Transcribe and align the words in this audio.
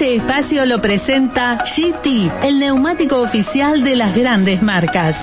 Este 0.00 0.14
espacio 0.14 0.64
lo 0.64 0.80
presenta 0.80 1.62
GT, 1.62 2.32
el 2.42 2.58
neumático 2.58 3.20
oficial 3.20 3.84
de 3.84 3.96
las 3.96 4.16
grandes 4.16 4.62
marcas. 4.62 5.14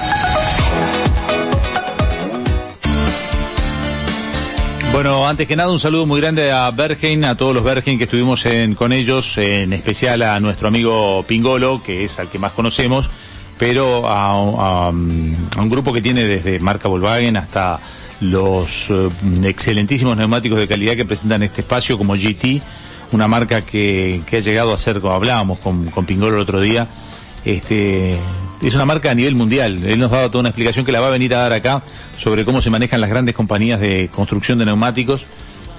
Bueno, 4.91 5.27
antes 5.27 5.47
que 5.47 5.55
nada 5.55 5.71
un 5.71 5.79
saludo 5.79 6.05
muy 6.05 6.21
grande 6.21 6.51
a 6.51 6.69
Bergen, 6.69 7.25
a 7.25 7.35
todos 7.35 7.55
los 7.55 7.63
Bergen 7.63 7.97
que 7.97 8.03
estuvimos 8.03 8.45
con 8.75 8.93
ellos, 8.93 9.39
en 9.39 9.73
especial 9.73 10.21
a 10.21 10.39
nuestro 10.39 10.67
amigo 10.67 11.23
Pingolo, 11.23 11.81
que 11.81 12.03
es 12.03 12.19
al 12.19 12.29
que 12.29 12.37
más 12.37 12.51
conocemos, 12.51 13.09
pero 13.57 14.07
a, 14.07 14.91
un 14.91 15.69
grupo 15.71 15.91
que 15.91 16.03
tiene 16.03 16.21
desde 16.27 16.59
marca 16.59 16.87
Volkswagen 16.87 17.35
hasta 17.35 17.79
los 18.21 18.91
eh, 18.91 19.09
excelentísimos 19.41 20.15
neumáticos 20.15 20.59
de 20.59 20.67
calidad 20.67 20.95
que 20.95 21.05
presentan 21.05 21.41
este 21.41 21.61
espacio 21.61 21.97
como 21.97 22.13
GT, 22.13 22.61
una 23.11 23.27
marca 23.27 23.61
que, 23.61 24.21
ha 24.31 24.39
llegado 24.39 24.73
a 24.73 24.77
ser, 24.77 24.99
como 25.01 25.13
hablábamos 25.13 25.59
con, 25.59 25.89
con 25.91 26.05
Pingolo 26.05 26.35
el 26.35 26.41
otro 26.41 26.59
día, 26.59 26.87
este, 27.45 28.17
es 28.61 28.75
una 28.75 28.85
marca 28.85 29.11
a 29.11 29.13
nivel 29.13 29.35
mundial. 29.35 29.83
Él 29.85 29.99
nos 29.99 30.11
dado 30.11 30.29
toda 30.29 30.39
una 30.41 30.49
explicación 30.49 30.85
que 30.85 30.91
la 30.91 30.99
va 30.99 31.07
a 31.07 31.11
venir 31.11 31.33
a 31.33 31.39
dar 31.39 31.53
acá 31.53 31.81
sobre 32.17 32.45
cómo 32.45 32.61
se 32.61 32.69
manejan 32.69 33.01
las 33.01 33.09
grandes 33.09 33.35
compañías 33.35 33.79
de 33.79 34.09
construcción 34.13 34.57
de 34.57 34.65
neumáticos, 34.65 35.25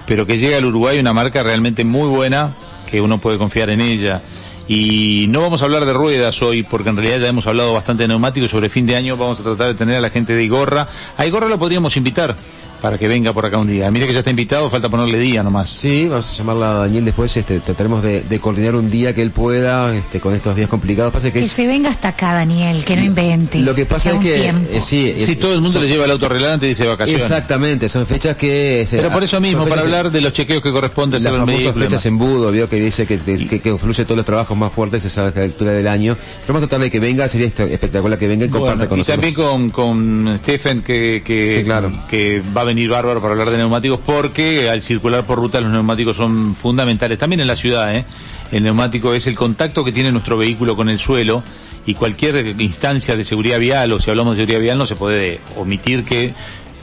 pero 0.06 0.26
que 0.26 0.38
llega 0.38 0.56
al 0.56 0.64
Uruguay 0.64 0.98
una 0.98 1.12
marca 1.12 1.42
realmente 1.42 1.84
muy 1.84 2.08
buena, 2.08 2.52
que 2.88 3.00
uno 3.00 3.18
puede 3.18 3.38
confiar 3.38 3.70
en 3.70 3.80
ella. 3.80 4.22
Y 4.68 5.26
no 5.30 5.40
vamos 5.40 5.62
a 5.62 5.64
hablar 5.64 5.86
de 5.86 5.94
ruedas 5.94 6.42
hoy, 6.42 6.62
porque 6.62 6.90
en 6.90 6.96
realidad 6.96 7.20
ya 7.20 7.28
hemos 7.28 7.46
hablado 7.46 7.72
bastante 7.72 8.04
de 8.04 8.08
neumáticos. 8.08 8.50
Sobre 8.50 8.68
fin 8.68 8.86
de 8.86 8.96
año 8.96 9.16
vamos 9.16 9.40
a 9.40 9.42
tratar 9.42 9.68
de 9.68 9.74
tener 9.74 9.96
a 9.96 10.00
la 10.00 10.10
gente 10.10 10.34
de 10.34 10.44
Igorra. 10.44 10.86
A 11.16 11.26
Igorra 11.26 11.48
lo 11.48 11.58
podríamos 11.58 11.96
invitar 11.96 12.36
para 12.80 12.98
que 12.98 13.08
venga 13.08 13.32
por 13.32 13.46
acá 13.46 13.58
un 13.58 13.66
día. 13.66 13.90
Mire 13.90 14.06
que 14.06 14.12
ya 14.12 14.20
está 14.20 14.30
invitado, 14.30 14.68
falta 14.70 14.88
ponerle 14.88 15.18
día 15.18 15.42
nomás. 15.42 15.70
Sí, 15.70 16.06
vamos 16.08 16.30
a 16.30 16.34
llamarla 16.34 16.70
a 16.70 16.74
Daniel 16.74 17.04
después, 17.04 17.36
este, 17.36 17.60
trataremos 17.60 18.02
de, 18.02 18.38
coordinar 18.40 18.74
un 18.76 18.90
día 18.90 19.14
que 19.14 19.22
él 19.22 19.30
pueda, 19.30 19.94
este, 19.94 20.20
con 20.20 20.34
estos 20.34 20.54
días 20.56 20.68
complicados. 20.68 21.12
Pasa 21.12 21.32
que, 21.32 21.46
se 21.46 21.66
venga 21.66 21.90
hasta 21.90 22.08
acá, 22.08 22.34
Daniel, 22.34 22.84
que 22.84 22.96
no 22.96 23.02
invente. 23.02 23.60
Lo 23.60 23.74
que 23.74 23.86
pasa 23.86 24.12
es 24.12 24.20
que, 24.20 24.48
eh, 24.48 24.80
sí, 24.80 25.14
si 25.18 25.36
todo 25.36 25.54
el 25.54 25.60
mundo 25.60 25.80
le 25.80 25.88
lleva 25.88 26.04
el 26.04 26.10
auto 26.10 26.26
arreglante 26.26 26.66
y 26.66 26.70
dice 26.70 26.86
vacaciones. 26.86 27.22
Exactamente, 27.22 27.88
son 27.88 28.06
fechas 28.06 28.36
que... 28.36 28.86
Pero 28.90 29.10
por 29.10 29.22
eso 29.22 29.40
mismo, 29.40 29.66
para 29.66 29.82
hablar 29.82 30.10
de 30.10 30.20
los 30.20 30.32
chequeos 30.32 30.62
que 30.62 30.72
corresponden 30.72 31.26
a 31.26 31.30
las 31.30 31.74
fechas 31.74 32.06
embudo, 32.06 32.50
vio 32.50 32.68
que 32.68 32.76
dice 32.76 33.06
que, 33.06 33.18
que, 33.18 33.78
fluye 33.78 34.04
todos 34.04 34.16
los 34.16 34.26
trabajos 34.26 34.56
más 34.56 34.72
fuertes 34.72 35.04
a 35.18 35.28
esta 35.28 35.42
altura 35.42 35.72
del 35.72 35.88
año. 35.88 36.16
Pero 36.16 36.54
vamos 36.54 36.66
a 36.66 36.68
tratar 36.68 36.84
de 36.84 36.90
que 36.90 37.00
venga, 37.00 37.28
sería 37.28 37.46
espectacular 37.46 38.18
que 38.18 38.28
venga 38.28 38.46
y 38.46 38.48
comparte 38.48 38.88
con 38.88 38.98
nosotros. 38.98 39.24
Y 39.24 39.34
también 39.34 39.34
con, 39.34 39.70
con 39.70 40.38
Stephen, 40.38 40.82
que, 40.82 41.22
que, 41.24 41.66
que 42.08 42.42
va 42.56 42.62
a 42.62 42.64
venir 42.68 42.88
bárbaro 42.88 43.20
para 43.20 43.32
hablar 43.32 43.50
de 43.50 43.56
neumáticos 43.56 44.00
porque 44.04 44.68
al 44.68 44.82
circular 44.82 45.26
por 45.26 45.38
ruta 45.38 45.60
los 45.60 45.72
neumáticos 45.72 46.16
son 46.16 46.54
fundamentales. 46.54 47.18
También 47.18 47.40
en 47.40 47.46
la 47.46 47.56
ciudad, 47.56 47.94
¿eh? 47.94 48.04
El 48.52 48.62
neumático 48.62 49.12
es 49.12 49.26
el 49.26 49.34
contacto 49.34 49.84
que 49.84 49.92
tiene 49.92 50.12
nuestro 50.12 50.38
vehículo 50.38 50.76
con 50.76 50.88
el 50.88 50.98
suelo 50.98 51.42
y 51.86 51.94
cualquier 51.94 52.60
instancia 52.60 53.16
de 53.16 53.24
seguridad 53.24 53.58
vial 53.58 53.92
o 53.92 54.00
si 54.00 54.10
hablamos 54.10 54.36
de 54.36 54.42
seguridad 54.42 54.60
vial 54.60 54.78
no 54.78 54.86
se 54.86 54.96
puede 54.96 55.40
omitir 55.56 56.04
que 56.04 56.34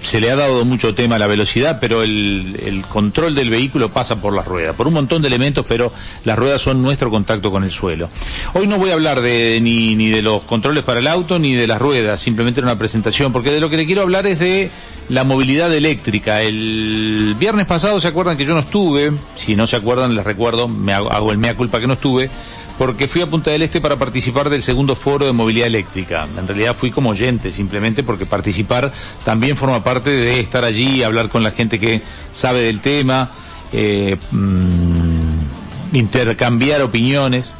se 0.02 0.20
le 0.20 0.30
ha 0.30 0.36
dado 0.36 0.64
mucho 0.66 0.94
tema 0.94 1.16
a 1.16 1.20
la 1.20 1.28
velocidad, 1.28 1.80
pero 1.82 2.04
el, 2.04 2.56
el, 2.64 2.86
control 2.86 3.34
del 3.34 3.50
vehículo 3.50 3.90
pasa 3.90 4.16
por 4.22 4.34
las 4.36 4.46
ruedas, 4.46 4.76
por 4.76 4.88
un 4.88 4.94
montón 4.94 5.22
de 5.22 5.28
elementos, 5.28 5.66
pero 5.68 5.92
las 6.24 6.38
ruedas 6.38 6.62
son 6.62 6.82
nuestro 6.82 7.10
contacto 7.10 7.50
con 7.50 7.64
el 7.64 7.72
suelo. 7.72 8.10
Hoy 8.54 8.68
no 8.68 8.78
voy 8.78 8.92
a 8.92 8.94
hablar 8.94 9.22
de, 9.22 9.60
ni, 9.62 9.96
ni 9.96 10.10
de 10.10 10.22
los 10.22 10.44
controles 10.44 10.84
para 10.84 11.00
el 11.00 11.08
auto 11.08 11.40
ni 11.40 11.56
de 11.56 11.66
las 11.66 11.82
ruedas, 11.82 12.22
simplemente 12.22 12.62
una 12.62 12.78
presentación, 12.78 13.34
porque 13.34 13.52
de 13.52 13.60
lo 13.60 13.70
que 13.70 13.78
le 13.78 13.86
quiero 13.86 14.04
hablar 14.04 14.28
es 14.28 14.38
de 14.38 14.70
la 15.10 15.24
movilidad 15.24 15.74
eléctrica. 15.74 16.42
El 16.42 17.36
viernes 17.38 17.66
pasado 17.66 18.02
se 18.02 18.08
acuerdan 18.08 18.38
que 18.38 18.46
yo 18.46 18.54
no 18.54 18.62
estuve, 18.62 19.12
si 19.36 19.56
no 19.56 19.68
se 19.68 19.76
acuerdan 19.76 20.16
les 20.16 20.26
recuerdo, 20.26 20.68
me 20.68 20.94
hago, 20.94 21.32
el 21.32 21.38
mea 21.38 21.56
culpa 21.56 21.80
que 21.80 21.88
no 21.88 21.94
estuve, 21.94 22.30
porque 22.78 23.08
fui 23.08 23.22
a 23.22 23.28
Punta 23.30 23.52
del 23.52 23.62
Este 23.62 23.80
para 23.80 23.98
participar 23.98 24.50
del 24.50 24.64
segundo 24.64 24.96
foro 24.96 25.26
de 25.26 25.32
movilidad 25.32 25.68
eléctrica. 25.68 26.28
En 26.38 26.48
realidad 26.48 26.76
fui 26.76 26.92
como 26.92 27.12
oyente 27.12 27.52
simplemente 27.52 28.04
porque 28.04 28.26
participar 28.26 28.92
también 29.24 29.56
forma 29.56 29.84
parte 29.84 30.10
de 30.10 30.40
estar 30.40 30.66
allí, 30.66 31.04
hablar 31.04 31.30
con 31.30 31.44
la 31.44 31.52
gente 31.52 31.80
que 31.80 32.02
sabe 32.34 32.62
del 32.62 32.82
tema, 32.82 33.30
eh, 33.72 34.18
mm, 34.32 35.96
intercambiar 35.96 36.82
opiniones. 36.82 37.52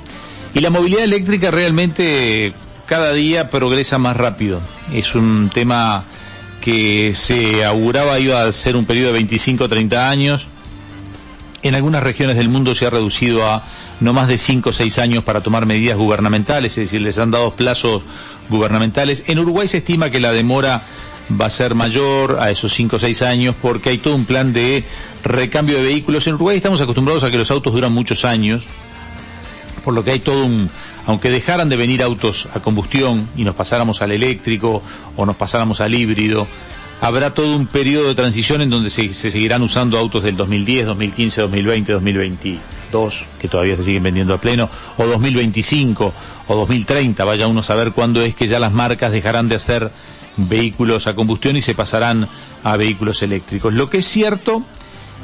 Y 0.54 0.60
la 0.62 0.70
movilidad 0.70 1.04
eléctrica 1.04 1.52
realmente 1.52 2.54
cada 2.86 3.14
día 3.14 3.50
progresa 3.50 3.98
más 3.98 4.16
rápido. 4.18 4.62
Es 4.94 5.16
un 5.16 5.50
tema 5.54 6.06
que 6.66 7.14
se 7.14 7.64
auguraba 7.64 8.20
iba 8.20 8.42
a 8.42 8.52
ser 8.52 8.76
un 8.76 8.86
periodo 8.86 9.10
de 9.10 9.14
25 9.14 9.66
o 9.66 9.70
30 9.70 10.10
años. 10.10 10.48
En 11.62 11.76
algunas 11.76 12.02
regiones 12.02 12.38
del 12.38 12.50
mundo 12.50 12.74
se 12.74 12.88
ha 12.88 12.90
reducido 12.90 13.46
a 13.46 13.64
no 14.00 14.14
más 14.14 14.28
de 14.28 14.40
cinco 14.40 14.72
o 14.72 14.74
seis 14.74 14.98
años 14.98 15.24
para 15.24 15.42
tomar 15.42 15.68
medidas 15.68 15.96
gubernamentales, 15.96 16.72
es 16.72 16.86
decir, 16.88 17.02
les 17.02 17.20
han 17.20 17.30
dado 17.30 17.52
plazos 17.52 18.02
gubernamentales. 18.50 19.26
En 19.28 19.38
Uruguay 19.38 19.68
se 19.68 19.78
estima 19.78 20.10
que 20.10 20.20
la 20.20 20.32
demora 20.32 20.82
va 21.40 21.46
a 21.46 21.50
ser 21.52 21.76
mayor 21.76 22.40
a 22.42 22.50
esos 22.50 22.74
cinco 22.74 22.96
o 22.96 23.00
seis 23.00 23.22
años 23.22 23.54
porque 23.62 23.92
hay 23.92 24.00
todo 24.00 24.16
un 24.16 24.26
plan 24.26 24.52
de 24.52 24.84
recambio 25.24 25.78
de 25.78 25.84
vehículos. 25.84 26.26
En 26.26 26.34
Uruguay 26.34 26.58
estamos 26.58 26.82
acostumbrados 26.82 27.24
a 27.24 27.30
que 27.30 27.38
los 27.38 27.52
autos 27.52 27.74
duran 27.74 27.92
muchos 27.92 28.26
años, 28.26 28.64
por 29.86 29.94
lo 29.94 30.04
que 30.04 30.12
hay 30.12 30.20
todo 30.20 30.44
un, 30.44 30.70
aunque 31.06 31.30
dejaran 31.30 31.70
de 31.70 31.78
venir 31.78 32.02
autos 32.02 32.50
a 32.54 32.60
combustión 32.60 33.30
y 33.38 33.44
nos 33.44 33.56
pasáramos 33.56 34.02
al 34.02 34.12
eléctrico 34.12 34.82
o 35.16 35.26
nos 35.26 35.36
pasáramos 35.36 35.80
al 35.80 35.94
híbrido, 35.94 36.48
habrá 37.00 37.34
todo 37.34 37.56
un 37.56 37.68
periodo 37.68 38.08
de 38.08 38.16
transición 38.16 38.62
en 38.62 38.72
donde 38.72 38.90
se, 38.90 39.08
se 39.10 39.30
seguirán 39.30 39.62
usando 39.62 40.00
autos 40.00 40.24
del 40.24 40.36
2010, 40.36 40.88
2015, 40.88 41.42
2020, 41.42 41.94
2022 41.94 42.66
que 43.40 43.48
todavía 43.48 43.76
se 43.76 43.84
siguen 43.84 44.04
vendiendo 44.04 44.34
a 44.34 44.40
pleno, 44.40 44.70
o 44.98 45.06
2025 45.06 46.14
o 46.48 46.56
2030, 46.56 47.24
vaya 47.26 47.48
uno 47.48 47.60
a 47.60 47.64
saber 47.64 47.92
cuándo 47.92 48.22
es 48.22 48.36
que 48.36 48.48
ya 48.48 48.60
las 48.60 48.74
marcas 48.74 49.12
dejarán 49.12 49.50
de 49.50 49.56
hacer 49.56 49.92
vehículos 50.38 51.08
a 51.08 51.14
combustión 51.14 51.56
y 51.58 51.62
se 51.62 51.76
pasarán 51.76 52.28
a 52.64 52.78
vehículos 52.78 53.22
eléctricos. 53.22 53.74
Lo 53.74 53.90
que 53.90 54.00
es 54.00 54.08
cierto 54.08 54.64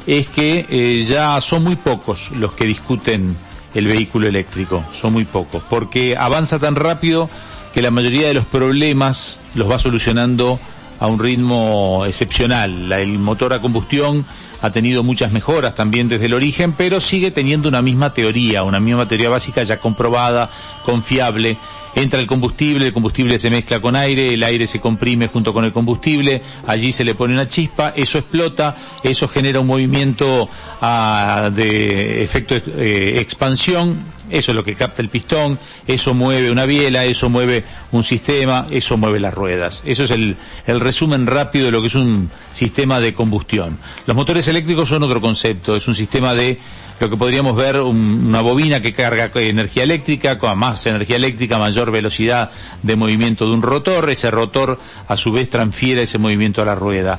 es 0.06 0.28
que 0.28 0.66
eh, 0.68 1.04
ya 1.04 1.40
son 1.40 1.64
muy 1.64 1.76
pocos 1.76 2.30
los 2.32 2.52
que 2.52 2.64
discuten 2.64 3.36
el 3.74 3.86
vehículo 3.86 4.28
eléctrico, 4.28 4.84
son 4.92 5.14
muy 5.14 5.24
pocos, 5.24 5.62
porque 5.68 6.16
avanza 6.16 6.58
tan 6.58 6.76
rápido 6.76 7.28
que 7.72 7.82
la 7.82 7.90
mayoría 7.90 8.28
de 8.28 8.34
los 8.34 8.44
problemas 8.44 9.38
los 9.54 9.70
va 9.70 9.78
solucionando 9.78 10.60
a 11.00 11.06
un 11.06 11.18
ritmo 11.18 12.04
excepcional. 12.06 12.92
el 12.92 13.18
motor 13.18 13.52
a 13.52 13.60
combustión 13.60 14.24
ha 14.60 14.70
tenido 14.70 15.02
muchas 15.02 15.32
mejoras 15.32 15.74
también 15.74 16.08
desde 16.08 16.26
el 16.26 16.34
origen, 16.34 16.74
pero 16.74 17.00
sigue 17.00 17.32
teniendo 17.32 17.68
una 17.68 17.82
misma 17.82 18.14
teoría, 18.14 18.62
una 18.62 18.78
misma 18.78 19.06
teoría 19.06 19.28
básica 19.28 19.64
ya 19.64 19.78
comprobada, 19.78 20.48
confiable. 20.84 21.56
Entra 21.94 22.20
el 22.20 22.26
combustible, 22.26 22.86
el 22.86 22.92
combustible 22.92 23.38
se 23.38 23.50
mezcla 23.50 23.80
con 23.80 23.96
aire, 23.96 24.34
el 24.34 24.42
aire 24.42 24.66
se 24.66 24.80
comprime 24.80 25.28
junto 25.28 25.52
con 25.52 25.64
el 25.64 25.72
combustible, 25.72 26.40
allí 26.66 26.90
se 26.90 27.04
le 27.04 27.14
pone 27.14 27.34
una 27.34 27.48
chispa, 27.48 27.92
eso 27.94 28.18
explota, 28.18 28.74
eso 29.02 29.28
genera 29.28 29.60
un 29.60 29.66
movimiento 29.66 30.48
ah, 30.80 31.50
de 31.54 32.22
efecto 32.22 32.54
eh, 32.54 33.18
expansión, 33.20 33.98
eso 34.32 34.52
es 34.52 34.54
lo 34.54 34.64
que 34.64 34.74
capta 34.74 35.02
el 35.02 35.10
pistón, 35.10 35.58
eso 35.86 36.14
mueve 36.14 36.50
una 36.50 36.64
biela, 36.64 37.04
eso 37.04 37.28
mueve 37.28 37.64
un 37.92 38.02
sistema, 38.02 38.66
eso 38.70 38.96
mueve 38.96 39.20
las 39.20 39.34
ruedas. 39.34 39.82
Eso 39.84 40.04
es 40.04 40.10
el, 40.10 40.36
el 40.66 40.80
resumen 40.80 41.26
rápido 41.26 41.66
de 41.66 41.72
lo 41.72 41.82
que 41.82 41.88
es 41.88 41.94
un 41.94 42.30
sistema 42.52 43.00
de 43.00 43.12
combustión. 43.12 43.78
Los 44.06 44.16
motores 44.16 44.48
eléctricos 44.48 44.88
son 44.88 45.02
otro 45.02 45.20
concepto, 45.20 45.76
es 45.76 45.86
un 45.86 45.94
sistema 45.94 46.34
de 46.34 46.58
lo 47.00 47.10
que 47.10 47.16
podríamos 47.16 47.56
ver 47.56 47.80
una 47.80 48.40
bobina 48.40 48.80
que 48.80 48.92
carga 48.92 49.30
energía 49.34 49.82
eléctrica, 49.82 50.38
con 50.38 50.58
más 50.58 50.86
energía 50.86 51.16
eléctrica, 51.16 51.58
mayor 51.58 51.90
velocidad 51.90 52.50
de 52.82 52.96
movimiento 52.96 53.44
de 53.46 53.52
un 53.52 53.62
rotor, 53.62 54.10
ese 54.10 54.30
rotor 54.30 54.78
a 55.08 55.16
su 55.16 55.32
vez 55.32 55.50
transfiere 55.50 56.02
ese 56.02 56.18
movimiento 56.18 56.62
a 56.62 56.64
la 56.64 56.74
rueda 56.74 57.18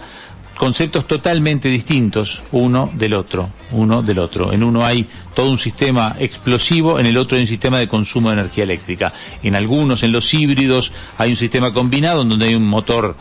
conceptos 0.57 1.07
totalmente 1.07 1.68
distintos 1.68 2.42
uno 2.51 2.89
del 2.94 3.13
otro, 3.15 3.50
uno 3.71 4.01
del 4.01 4.19
otro. 4.19 4.53
En 4.53 4.63
uno 4.63 4.86
hay 4.86 5.07
todo 5.33 5.50
un 5.50 5.57
sistema 5.57 6.15
explosivo, 6.19 7.00
en 7.00 7.06
el 7.06 7.18
otro 7.18 7.36
hay 7.36 7.42
un 7.42 7.47
sistema 7.47 7.80
de 7.80 7.88
consumo 7.88 8.30
de 8.30 8.36
energía 8.39 8.63
eléctrica. 8.63 9.12
En 9.42 9.56
algunos, 9.56 10.03
en 10.03 10.12
los 10.12 10.33
híbridos, 10.33 10.92
hay 11.18 11.31
un 11.31 11.38
sistema 11.38 11.74
combinado 11.74 12.21
en 12.21 12.30
donde 12.30 12.47
hay 12.47 12.56
un 12.56 12.65
motor 12.65 13.15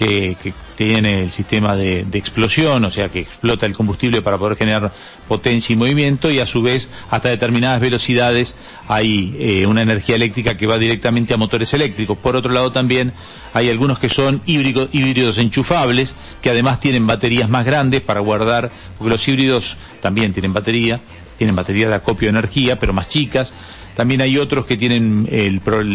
que, 0.00 0.52
tiene 0.76 1.24
el 1.24 1.30
sistema 1.30 1.76
de, 1.76 2.06
explosión, 2.14 2.82
o 2.86 2.90
sea 2.90 3.10
que 3.10 3.20
explota 3.20 3.66
el 3.66 3.74
combustible 3.74 4.22
para 4.22 4.38
poder 4.38 4.56
generar 4.56 4.90
potencia 5.28 5.74
y 5.74 5.76
movimiento 5.76 6.30
y 6.30 6.38
a 6.40 6.46
su 6.46 6.62
vez 6.62 6.90
hasta 7.10 7.28
determinadas 7.28 7.80
velocidades 7.82 8.54
hay 8.88 9.36
eh, 9.38 9.66
una 9.66 9.82
energía 9.82 10.16
eléctrica 10.16 10.56
que 10.56 10.66
va 10.66 10.78
directamente 10.78 11.34
a 11.34 11.36
motores 11.36 11.74
eléctricos. 11.74 12.16
Por 12.16 12.34
otro 12.34 12.50
lado 12.50 12.72
también 12.72 13.12
hay 13.52 13.68
algunos 13.68 13.98
que 13.98 14.08
son 14.08 14.40
híbridos, 14.46 14.88
híbridos 14.92 15.36
enchufables 15.36 16.14
que 16.40 16.48
además 16.48 16.80
tienen 16.80 17.06
baterías 17.06 17.50
más 17.50 17.66
grandes 17.66 18.00
para 18.00 18.20
guardar, 18.20 18.70
porque 18.96 19.12
los 19.12 19.28
híbridos 19.28 19.76
también 20.00 20.32
tienen 20.32 20.54
batería, 20.54 20.98
tienen 21.36 21.54
batería 21.54 21.90
de 21.90 21.96
acopio 21.96 22.32
de 22.32 22.38
energía 22.38 22.76
pero 22.76 22.94
más 22.94 23.10
chicas 23.10 23.52
también 24.00 24.22
hay 24.22 24.38
otros 24.38 24.64
que 24.64 24.78
tienen 24.78 25.28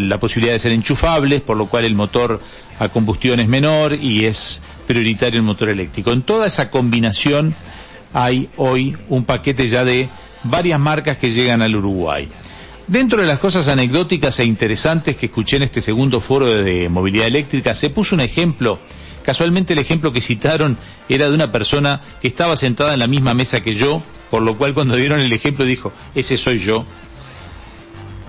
la 0.08 0.20
posibilidad 0.20 0.52
de 0.52 0.60
ser 0.60 0.70
enchufables, 0.70 1.40
por 1.40 1.56
lo 1.56 1.66
cual 1.66 1.84
el 1.84 1.96
motor 1.96 2.40
a 2.78 2.88
combustión 2.88 3.40
es 3.40 3.48
menor 3.48 3.94
y 3.94 4.26
es 4.26 4.62
prioritario 4.86 5.40
el 5.40 5.44
motor 5.44 5.70
eléctrico. 5.70 6.12
En 6.12 6.22
toda 6.22 6.46
esa 6.46 6.70
combinación 6.70 7.52
hay 8.14 8.48
hoy 8.58 8.96
un 9.08 9.24
paquete 9.24 9.66
ya 9.66 9.84
de 9.84 10.08
varias 10.44 10.78
marcas 10.78 11.18
que 11.18 11.32
llegan 11.32 11.62
al 11.62 11.74
Uruguay. 11.74 12.28
Dentro 12.86 13.20
de 13.20 13.26
las 13.26 13.40
cosas 13.40 13.66
anecdóticas 13.66 14.38
e 14.38 14.44
interesantes 14.44 15.16
que 15.16 15.26
escuché 15.26 15.56
en 15.56 15.64
este 15.64 15.80
segundo 15.80 16.20
foro 16.20 16.46
de 16.46 16.88
movilidad 16.88 17.26
eléctrica, 17.26 17.74
se 17.74 17.90
puso 17.90 18.14
un 18.14 18.20
ejemplo. 18.20 18.78
Casualmente 19.24 19.72
el 19.72 19.80
ejemplo 19.80 20.12
que 20.12 20.20
citaron 20.20 20.78
era 21.08 21.28
de 21.28 21.34
una 21.34 21.50
persona 21.50 22.00
que 22.22 22.28
estaba 22.28 22.56
sentada 22.56 22.94
en 22.94 23.00
la 23.00 23.08
misma 23.08 23.34
mesa 23.34 23.62
que 23.62 23.74
yo, 23.74 24.00
por 24.30 24.42
lo 24.42 24.56
cual 24.56 24.74
cuando 24.74 24.94
dieron 24.94 25.20
el 25.20 25.32
ejemplo 25.32 25.64
dijo, 25.64 25.90
ese 26.14 26.36
soy 26.36 26.58
yo. 26.58 26.84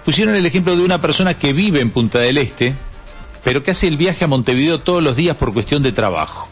Pusieron 0.07 0.35
el 0.35 0.45
ejemplo 0.45 0.73
de 0.73 0.85
una 0.85 1.01
persona 1.01 1.33
que 1.33 1.51
vive 1.51 1.81
en 1.81 1.89
Punta 1.89 2.19
del 2.19 2.37
Este, 2.37 2.73
pero 3.43 3.61
que 3.61 3.71
hace 3.71 3.87
el 3.87 3.97
viaje 3.97 4.23
a 4.23 4.27
Montevideo 4.29 4.79
todos 4.79 5.03
los 5.03 5.17
días 5.17 5.35
por 5.35 5.51
cuestión 5.51 5.83
de 5.83 5.91
trabajo. 5.91 6.47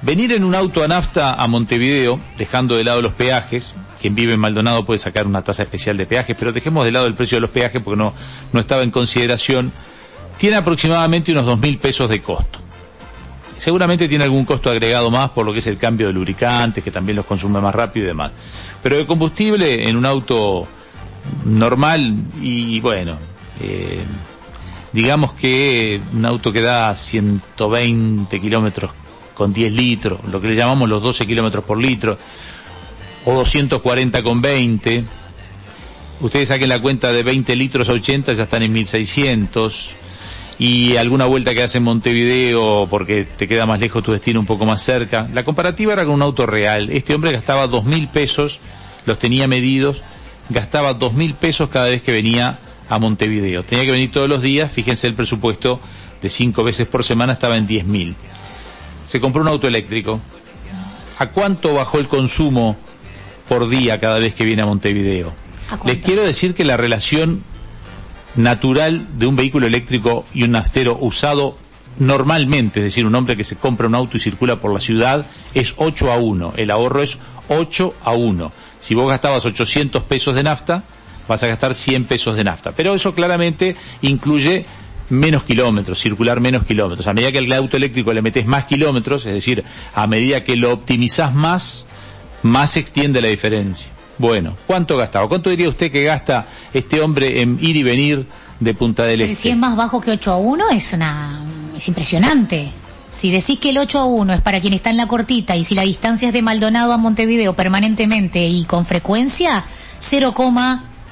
Venir 0.00 0.32
en 0.32 0.42
un 0.42 0.54
auto 0.54 0.82
a 0.82 0.88
nafta 0.88 1.34
a 1.34 1.48
Montevideo, 1.48 2.18
dejando 2.38 2.74
de 2.74 2.84
lado 2.84 3.02
los 3.02 3.12
peajes, 3.12 3.74
quien 4.00 4.14
vive 4.14 4.32
en 4.32 4.40
Maldonado 4.40 4.86
puede 4.86 4.98
sacar 4.98 5.26
una 5.26 5.42
tasa 5.42 5.64
especial 5.64 5.98
de 5.98 6.06
peajes, 6.06 6.34
pero 6.38 6.50
dejemos 6.50 6.86
de 6.86 6.92
lado 6.92 7.06
el 7.06 7.12
precio 7.12 7.36
de 7.36 7.42
los 7.42 7.50
peajes 7.50 7.82
porque 7.82 8.00
no, 8.00 8.14
no 8.54 8.60
estaba 8.60 8.82
en 8.82 8.90
consideración, 8.90 9.70
tiene 10.38 10.56
aproximadamente 10.56 11.32
unos 11.32 11.44
dos 11.44 11.58
mil 11.58 11.76
pesos 11.76 12.08
de 12.08 12.22
costo. 12.22 12.58
Seguramente 13.58 14.08
tiene 14.08 14.24
algún 14.24 14.46
costo 14.46 14.70
agregado 14.70 15.10
más 15.10 15.28
por 15.28 15.44
lo 15.44 15.52
que 15.52 15.58
es 15.58 15.66
el 15.66 15.76
cambio 15.76 16.06
de 16.06 16.14
lubricantes, 16.14 16.82
que 16.82 16.90
también 16.90 17.16
los 17.16 17.26
consume 17.26 17.60
más 17.60 17.74
rápido 17.74 18.04
y 18.04 18.08
demás. 18.08 18.32
Pero 18.82 18.96
de 18.96 19.04
combustible 19.04 19.90
en 19.90 19.96
un 19.98 20.06
auto 20.06 20.66
normal 21.44 22.14
y 22.40 22.80
bueno, 22.80 23.16
eh, 23.60 24.02
digamos 24.92 25.32
que 25.32 26.00
un 26.14 26.24
auto 26.24 26.52
que 26.52 26.62
da 26.62 26.94
120 26.94 28.40
kilómetros 28.40 28.90
con 29.34 29.52
10 29.52 29.72
litros, 29.72 30.20
lo 30.30 30.40
que 30.40 30.48
le 30.48 30.56
llamamos 30.56 30.88
los 30.88 31.02
12 31.02 31.26
kilómetros 31.26 31.64
por 31.64 31.78
litro, 31.78 32.16
o 33.26 33.34
240 33.34 34.22
con 34.22 34.40
20. 34.40 35.04
Ustedes 36.20 36.48
saquen 36.48 36.70
la 36.70 36.80
cuenta 36.80 37.12
de 37.12 37.22
20 37.22 37.54
litros 37.56 37.88
a 37.88 37.92
80, 37.92 38.32
ya 38.32 38.44
están 38.44 38.62
en 38.62 38.72
1600. 38.72 39.90
Y 40.58 40.96
alguna 40.96 41.26
vuelta 41.26 41.54
que 41.54 41.62
hace 41.62 41.76
en 41.76 41.84
Montevideo 41.84 42.86
porque 42.88 43.24
te 43.24 43.46
queda 43.46 43.66
más 43.66 43.78
lejos 43.78 44.02
tu 44.02 44.12
destino 44.12 44.40
un 44.40 44.46
poco 44.46 44.64
más 44.64 44.82
cerca. 44.82 45.28
La 45.34 45.44
comparativa 45.44 45.92
era 45.92 46.06
con 46.06 46.14
un 46.14 46.22
auto 46.22 46.46
real. 46.46 46.88
Este 46.90 47.14
hombre 47.14 47.32
gastaba 47.32 47.68
2.000 47.68 48.08
pesos, 48.08 48.58
los 49.04 49.18
tenía 49.18 49.46
medidos, 49.46 50.00
gastaba 50.48 50.98
2.000 50.98 51.34
pesos 51.34 51.68
cada 51.68 51.86
vez 51.86 52.02
que 52.02 52.12
venía 52.12 52.58
a 52.88 52.98
Montevideo. 52.98 53.62
Tenía 53.64 53.84
que 53.84 53.90
venir 53.90 54.12
todos 54.12 54.28
los 54.28 54.42
días, 54.42 54.70
fíjense 54.70 55.06
el 55.06 55.14
presupuesto 55.14 55.80
de 56.22 56.28
5 56.28 56.64
veces 56.64 56.86
por 56.86 57.04
semana 57.04 57.34
estaba 57.34 57.56
en 57.56 57.66
10.000 57.66 58.14
se 59.08 59.20
compró 59.20 59.42
un 59.42 59.48
auto 59.48 59.68
eléctrico. 59.68 60.20
¿A 61.18 61.28
cuánto 61.28 61.74
bajó 61.74 61.98
el 61.98 62.08
consumo 62.08 62.76
por 63.48 63.68
día 63.68 64.00
cada 64.00 64.18
vez 64.18 64.34
que 64.34 64.44
viene 64.44 64.62
a 64.62 64.66
Montevideo? 64.66 65.32
Les 65.84 65.98
quiero 65.98 66.22
decir 66.22 66.54
que 66.54 66.64
la 66.64 66.76
relación 66.76 67.42
natural 68.34 69.18
de 69.18 69.26
un 69.26 69.36
vehículo 69.36 69.66
eléctrico 69.66 70.24
y 70.34 70.44
un 70.44 70.50
naftero 70.52 70.98
usado 71.00 71.56
normalmente, 71.98 72.80
es 72.80 72.84
decir, 72.84 73.06
un 73.06 73.14
hombre 73.14 73.36
que 73.36 73.44
se 73.44 73.56
compra 73.56 73.86
un 73.86 73.94
auto 73.94 74.16
y 74.16 74.20
circula 74.20 74.56
por 74.56 74.72
la 74.72 74.80
ciudad, 74.80 75.26
es 75.54 75.74
8 75.76 76.12
a 76.12 76.18
1. 76.18 76.54
El 76.56 76.70
ahorro 76.70 77.02
es 77.02 77.18
8 77.48 77.94
a 78.04 78.12
1. 78.12 78.52
Si 78.80 78.94
vos 78.94 79.08
gastabas 79.08 79.44
800 79.44 80.02
pesos 80.02 80.34
de 80.34 80.42
nafta, 80.42 80.82
vas 81.28 81.42
a 81.42 81.46
gastar 81.46 81.74
100 81.74 82.04
pesos 82.04 82.36
de 82.36 82.44
nafta. 82.44 82.72
Pero 82.72 82.94
eso 82.94 83.14
claramente 83.14 83.76
incluye 84.02 84.64
menos 85.08 85.44
kilómetros, 85.44 86.00
circular 86.00 86.40
menos 86.40 86.64
kilómetros. 86.64 87.06
A 87.06 87.14
medida 87.14 87.32
que 87.32 87.38
el 87.38 87.52
auto 87.52 87.76
eléctrico 87.76 88.12
le 88.12 88.22
metes 88.22 88.46
más 88.46 88.64
kilómetros, 88.64 89.26
es 89.26 89.34
decir, 89.34 89.64
a 89.94 90.06
medida 90.06 90.44
que 90.44 90.56
lo 90.56 90.72
optimizás 90.72 91.34
más, 91.34 91.86
más 92.42 92.72
se 92.72 92.80
extiende 92.80 93.20
la 93.20 93.28
diferencia. 93.28 93.88
Bueno, 94.18 94.54
¿cuánto 94.66 94.96
gastaba? 94.96 95.28
¿Cuánto 95.28 95.50
diría 95.50 95.68
usted 95.68 95.90
que 95.90 96.04
gasta 96.04 96.46
este 96.72 97.00
hombre 97.00 97.42
en 97.42 97.58
ir 97.60 97.76
y 97.76 97.82
venir 97.82 98.26
de 98.60 98.74
Punta 98.74 99.04
del 99.04 99.20
Este? 99.20 99.34
si 99.34 99.48
es 99.50 99.56
más 99.56 99.76
bajo 99.76 100.00
que 100.00 100.12
8 100.12 100.32
a 100.32 100.36
1 100.38 100.70
es 100.70 100.92
una 100.94 101.45
es 101.76 101.88
impresionante. 101.88 102.70
Si 103.12 103.30
decís 103.30 103.58
que 103.58 103.70
el 103.70 103.78
8 103.78 103.98
a 103.98 104.04
1 104.04 104.34
es 104.34 104.40
para 104.42 104.60
quien 104.60 104.74
está 104.74 104.90
en 104.90 104.96
la 104.98 105.06
cortita 105.06 105.56
y 105.56 105.64
si 105.64 105.74
la 105.74 105.82
distancia 105.82 106.28
es 106.28 106.34
de 106.34 106.42
Maldonado 106.42 106.92
a 106.92 106.98
Montevideo 106.98 107.54
permanentemente 107.54 108.46
y 108.46 108.64
con 108.64 108.84
frecuencia, 108.84 109.64
0, 110.00 110.34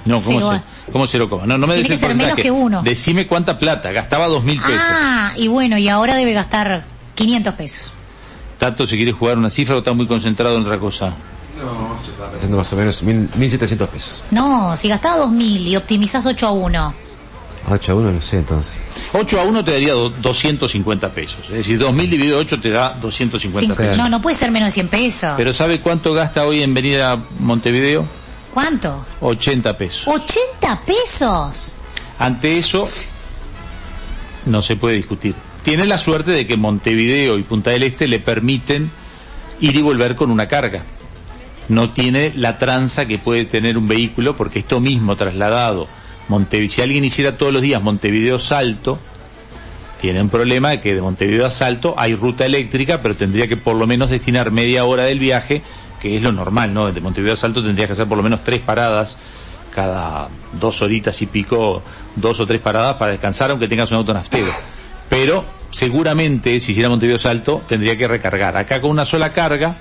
no, 0.06 0.20
¿cómo, 0.20 0.62
¿cómo 0.92 1.06
cero 1.06 1.28
coma? 1.28 1.46
No, 1.46 1.56
no 1.56 1.66
me 1.66 1.76
des 1.76 1.90
el 1.90 1.98
porcentaje. 1.98 2.42
Que 2.42 2.50
uno. 2.50 2.82
Decime 2.82 3.26
cuánta 3.26 3.58
plata. 3.58 3.90
Gastaba 3.92 4.26
dos 4.26 4.44
mil 4.44 4.60
pesos. 4.60 4.80
Ah, 4.82 5.32
y 5.36 5.48
bueno, 5.48 5.78
y 5.78 5.88
ahora 5.88 6.14
debe 6.14 6.34
gastar 6.34 6.82
500 7.14 7.54
pesos. 7.54 7.92
Tato, 8.58 8.86
si 8.86 8.96
quieres 8.96 9.14
jugar 9.14 9.38
una 9.38 9.50
cifra 9.50 9.76
o 9.76 9.78
está 9.78 9.92
muy 9.92 10.06
concentrado 10.06 10.56
en 10.56 10.62
otra 10.62 10.78
cosa. 10.78 11.12
No, 11.58 11.96
se 12.04 12.10
está 12.10 12.30
pensando 12.30 12.56
más 12.56 12.72
o 12.72 12.76
menos 12.76 13.02
1.700 13.02 13.88
pesos. 13.88 14.22
No, 14.30 14.76
si 14.76 14.88
gastaba 14.88 15.24
2.000 15.24 15.68
y 15.68 15.76
optimizás 15.76 16.26
8 16.26 16.46
a 16.46 16.50
1. 16.50 16.94
8 17.68 17.92
a 17.92 17.94
1 17.94 18.10
no 18.10 18.20
sé 18.20 18.38
entonces. 18.38 18.80
8 19.12 19.40
a 19.40 19.44
1 19.44 19.64
te 19.64 19.72
daría 19.72 19.92
250 19.92 21.10
pesos. 21.10 21.38
Es 21.44 21.56
decir, 21.56 21.78
2.000 21.78 22.08
dividido 22.08 22.38
8 22.38 22.60
te 22.60 22.70
da 22.70 22.90
250 23.00 23.74
pesos. 23.74 23.96
No, 23.96 24.08
no 24.08 24.20
puede 24.20 24.36
ser 24.36 24.50
menos 24.50 24.68
de 24.68 24.72
100 24.72 24.88
pesos. 24.88 25.34
Pero 25.36 25.52
¿sabe 25.52 25.80
cuánto 25.80 26.12
gasta 26.12 26.44
hoy 26.44 26.62
en 26.62 26.74
venir 26.74 27.00
a 27.00 27.16
Montevideo? 27.38 28.06
¿Cuánto? 28.52 29.04
80 29.20 29.76
pesos. 29.78 30.06
¿80 30.06 30.78
pesos? 30.84 31.74
Ante 32.18 32.58
eso, 32.58 32.88
no 34.46 34.62
se 34.62 34.76
puede 34.76 34.96
discutir. 34.96 35.34
Tiene 35.62 35.86
la 35.86 35.98
suerte 35.98 36.30
de 36.30 36.46
que 36.46 36.56
Montevideo 36.56 37.38
y 37.38 37.42
Punta 37.42 37.70
del 37.70 37.82
Este 37.82 38.06
le 38.06 38.20
permiten 38.20 38.90
ir 39.60 39.74
y 39.74 39.82
volver 39.82 40.14
con 40.14 40.30
una 40.30 40.46
carga. 40.46 40.82
No 41.68 41.90
tiene 41.90 42.32
la 42.36 42.58
tranza 42.58 43.06
que 43.06 43.18
puede 43.18 43.46
tener 43.46 43.78
un 43.78 43.88
vehículo 43.88 44.36
porque 44.36 44.58
esto 44.58 44.80
mismo 44.80 45.16
trasladado, 45.16 45.88
Montevideo, 46.28 46.74
si 46.74 46.82
alguien 46.82 47.04
hiciera 47.04 47.36
todos 47.36 47.52
los 47.52 47.62
días 47.62 47.82
Montevideo 47.82 48.38
Salto, 48.38 48.98
tiene 50.00 50.20
un 50.20 50.28
problema 50.28 50.70
de 50.70 50.80
que 50.80 50.94
de 50.94 51.00
Montevideo 51.00 51.46
a 51.46 51.50
Salto 51.50 51.94
hay 51.96 52.14
ruta 52.14 52.44
eléctrica, 52.44 53.00
pero 53.02 53.16
tendría 53.16 53.48
que 53.48 53.56
por 53.56 53.76
lo 53.76 53.86
menos 53.86 54.10
destinar 54.10 54.50
media 54.50 54.84
hora 54.84 55.04
del 55.04 55.18
viaje 55.18 55.62
que 56.00 56.16
es 56.16 56.22
lo 56.22 56.32
normal, 56.32 56.74
¿no? 56.74 56.92
De 56.92 57.00
Montevideo 57.00 57.32
a 57.32 57.36
Salto 57.36 57.62
tendrías 57.62 57.86
que 57.86 57.92
hacer 57.94 58.06
por 58.06 58.18
lo 58.18 58.22
menos 58.22 58.44
tres 58.44 58.60
paradas 58.60 59.16
cada 59.74 60.28
dos 60.52 60.82
horitas 60.82 61.20
y 61.22 61.26
pico, 61.26 61.82
dos 62.16 62.38
o 62.38 62.46
tres 62.46 62.60
paradas 62.60 62.96
para 62.96 63.12
descansar 63.12 63.50
aunque 63.50 63.66
tengas 63.66 63.90
un 63.90 63.96
auto 63.96 64.12
naftero. 64.12 64.52
Pero 65.08 65.44
seguramente 65.70 66.60
si 66.60 66.72
hiciera 66.72 66.90
Montevideo 66.90 67.18
Salto 67.18 67.62
tendría 67.66 67.96
que 67.96 68.06
recargar. 68.06 68.56
Acá 68.56 68.80
con 68.80 68.90
una 68.90 69.04
sola 69.04 69.32
carga 69.32 69.74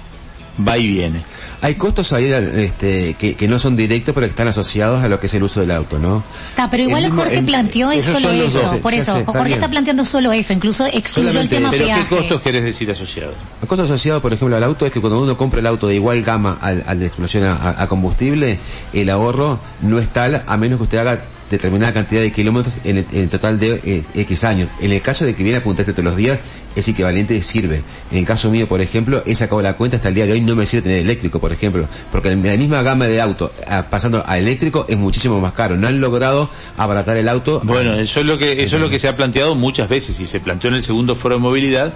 va 0.59 0.77
y 0.77 0.87
viene. 0.87 1.21
Hay 1.61 1.75
costos 1.75 2.11
ahí 2.11 2.25
este, 2.25 3.13
que, 3.13 3.47
no 3.47 3.57
son 3.57 3.75
directos, 3.75 4.13
pero 4.13 4.27
que 4.27 4.31
están 4.31 4.47
asociados 4.47 5.01
a 5.03 5.07
lo 5.07 5.19
que 5.19 5.27
es 5.27 5.33
el 5.33 5.43
uso 5.43 5.61
del 5.61 5.71
auto, 5.71 5.97
¿no? 5.97 6.23
Está, 6.49 6.69
pero 6.69 6.83
igual 6.83 7.09
Jorge 7.09 7.41
planteó 7.41 7.91
es 7.91 8.05
solo 8.05 8.31
eso, 8.31 8.79
por 8.81 8.93
eso. 8.93 9.23
Jorge 9.25 9.53
está 9.53 9.69
planteando 9.69 10.03
solo 10.03 10.31
eso, 10.33 10.53
incluso 10.53 10.85
excluyó 10.85 11.39
el 11.39 11.49
tema 11.49 11.69
¿Pero 11.71 11.85
qué 11.85 12.15
costos 12.15 12.41
querés 12.41 12.63
decir 12.63 12.91
asociados? 12.91 13.35
Los 13.61 13.69
costos 13.69 13.89
asociados, 13.89 14.21
por 14.21 14.33
ejemplo, 14.33 14.55
al 14.57 14.63
auto 14.63 14.85
es 14.85 14.91
que 14.91 14.99
cuando 14.99 15.21
uno 15.21 15.37
compra 15.37 15.59
el 15.59 15.67
auto 15.67 15.87
de 15.87 15.95
igual 15.95 16.21
gama 16.21 16.57
al, 16.61 16.83
al 16.85 16.99
de 16.99 17.05
explosión 17.05 17.45
a 17.45 17.87
combustible, 17.87 18.59
el 18.91 19.09
ahorro 19.09 19.59
no 19.81 19.99
es 19.99 20.09
tal 20.09 20.43
a 20.45 20.57
menos 20.57 20.77
que 20.77 20.83
usted 20.83 20.97
haga 20.97 21.21
determinada 21.49 21.93
cantidad 21.93 22.21
de 22.21 22.31
kilómetros 22.31 22.75
en 22.83 23.05
el, 23.11 23.29
total 23.29 23.59
de 23.59 23.81
eh, 23.83 24.03
X 24.15 24.43
años. 24.43 24.69
En 24.81 24.91
el 24.91 25.01
caso 25.01 25.25
de 25.25 25.35
que 25.35 25.43
viene 25.43 25.57
a 25.57 25.61
apuntarte 25.61 25.91
todos 25.93 26.05
los 26.05 26.15
días, 26.15 26.39
es 26.75 26.87
equivalente 26.87 27.41
sirve. 27.43 27.81
En 28.11 28.17
el 28.17 28.25
caso 28.25 28.49
mío, 28.49 28.67
por 28.67 28.81
ejemplo, 28.81 29.23
he 29.25 29.35
sacado 29.35 29.61
la 29.61 29.73
cuenta 29.73 29.97
hasta 29.97 30.09
el 30.09 30.15
día 30.15 30.25
de 30.25 30.33
hoy, 30.33 30.41
no 30.41 30.55
me 30.55 30.65
sirve 30.65 30.83
tener 30.83 30.99
eléctrico, 30.99 31.39
por 31.39 31.51
ejemplo, 31.51 31.87
porque 32.11 32.31
en 32.31 32.43
la 32.43 32.57
misma 32.57 32.81
gama 32.81 33.05
de 33.05 33.21
auto, 33.21 33.51
pasando 33.89 34.23
a 34.25 34.37
eléctrico, 34.37 34.85
es 34.87 34.97
muchísimo 34.97 35.39
más 35.39 35.53
caro. 35.53 35.77
No 35.77 35.87
han 35.87 36.01
logrado 36.01 36.49
abaratar 36.77 37.17
el 37.17 37.29
auto. 37.29 37.61
Bueno, 37.63 37.93
eso 37.93 38.19
es 38.19 38.25
lo 38.25 38.37
que, 38.37 38.63
eso 38.63 38.75
es 38.77 38.81
lo 38.81 38.89
que 38.89 38.99
se 38.99 39.07
ha 39.07 39.15
planteado 39.15 39.55
muchas 39.55 39.89
veces 39.89 40.19
y 40.19 40.27
se 40.27 40.39
planteó 40.39 40.69
en 40.69 40.75
el 40.75 40.83
segundo 40.83 41.15
foro 41.15 41.35
de 41.35 41.41
movilidad 41.41 41.93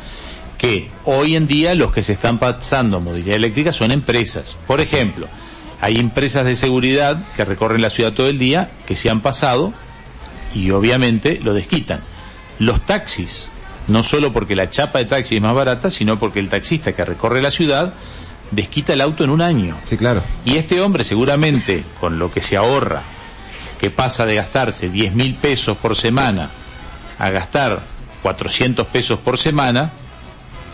que 0.57 0.89
hoy 1.05 1.35
en 1.35 1.47
día 1.47 1.75
los 1.75 1.93
que 1.93 2.03
se 2.03 2.13
están 2.13 2.39
pasando 2.39 2.97
a 2.97 2.99
movilidad 2.99 3.35
eléctrica 3.35 3.71
son 3.71 3.91
empresas. 3.91 4.55
Por 4.65 4.81
ejemplo, 4.81 5.27
hay 5.81 5.97
empresas 5.97 6.45
de 6.45 6.55
seguridad 6.55 7.17
que 7.35 7.45
recorren 7.45 7.81
la 7.81 7.89
ciudad 7.89 8.13
todo 8.13 8.27
el 8.27 8.39
día 8.39 8.69
que 8.85 8.95
se 8.95 9.09
han 9.09 9.21
pasado 9.21 9.73
y 10.53 10.71
obviamente 10.71 11.39
lo 11.41 11.53
desquitan. 11.53 12.01
Los 12.59 12.85
taxis, 12.85 13.45
no 13.87 14.01
solo 14.03 14.33
porque 14.33 14.55
la 14.55 14.69
chapa 14.69 14.99
de 14.99 15.05
taxi 15.05 15.37
es 15.37 15.41
más 15.41 15.53
barata, 15.53 15.91
sino 15.91 16.17
porque 16.17 16.39
el 16.39 16.49
taxista 16.49 16.93
que 16.93 17.05
recorre 17.05 17.41
la 17.41 17.51
ciudad 17.51 17.93
desquita 18.51 18.93
el 18.93 19.01
auto 19.01 19.23
en 19.23 19.29
un 19.29 19.41
año. 19.41 19.77
Sí, 19.83 19.97
claro. 19.97 20.23
Y 20.45 20.57
este 20.57 20.81
hombre 20.81 21.03
seguramente, 21.03 21.83
con 21.99 22.17
lo 22.17 22.31
que 22.31 22.41
se 22.41 22.57
ahorra, 22.57 23.01
que 23.79 23.91
pasa 23.91 24.25
de 24.25 24.35
gastarse 24.35 24.89
10 24.89 25.13
mil 25.13 25.35
pesos 25.35 25.77
por 25.77 25.95
semana 25.95 26.49
a 27.19 27.29
gastar 27.29 27.81
400 28.23 28.87
pesos 28.87 29.19
por 29.19 29.37
semana, 29.37 29.91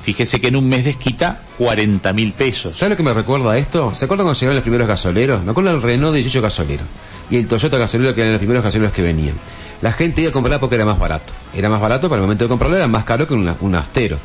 Fíjese 0.04 0.42
que 0.42 0.50
en 0.50 0.58
un 0.58 0.68
mes 0.68 0.84
desquita 0.84 1.40
40 1.58 2.12
mil 2.12 2.34
pesos. 2.34 2.76
¿Sabe 2.76 2.92
lo 2.92 2.98
que 2.98 3.04
me 3.04 3.14
recuerda 3.14 3.54
a 3.54 3.58
esto? 3.58 3.94
¿Se 3.94 4.06
acuerdan 4.06 4.26
cuando 4.26 4.40
llegaron 4.40 4.56
los 4.56 4.64
primeros 4.64 4.88
gasoleros? 4.88 5.44
Me 5.44 5.52
acuerdo 5.52 5.72
del 5.72 5.82
Renault 5.82 6.14
18 6.14 6.42
gasolero 6.42 6.84
y 7.30 7.38
el 7.38 7.48
Toyota 7.48 7.78
gasolero 7.78 8.14
que 8.14 8.22
eran 8.22 8.34
los 8.34 8.40
primeros 8.40 8.64
gasoleros 8.64 8.94
que 8.94 9.02
venían. 9.02 9.36
La 9.82 9.94
gente 9.94 10.22
iba 10.22 10.30
a 10.30 10.34
comprarla 10.34 10.60
porque 10.60 10.76
era 10.76 10.86
más 10.86 11.00
barato. 11.00 11.34
Era 11.54 11.70
más 11.70 11.80
barato, 11.80 12.10
para 12.10 12.20
el 12.20 12.24
momento 12.24 12.46
de 12.46 12.50
comprarlo 12.50 12.76
era 12.76 12.88
más 12.88 13.06
caro 13.06 13.28
que 13.28 13.34
un, 13.34 13.76
aftero. 13.76 14.18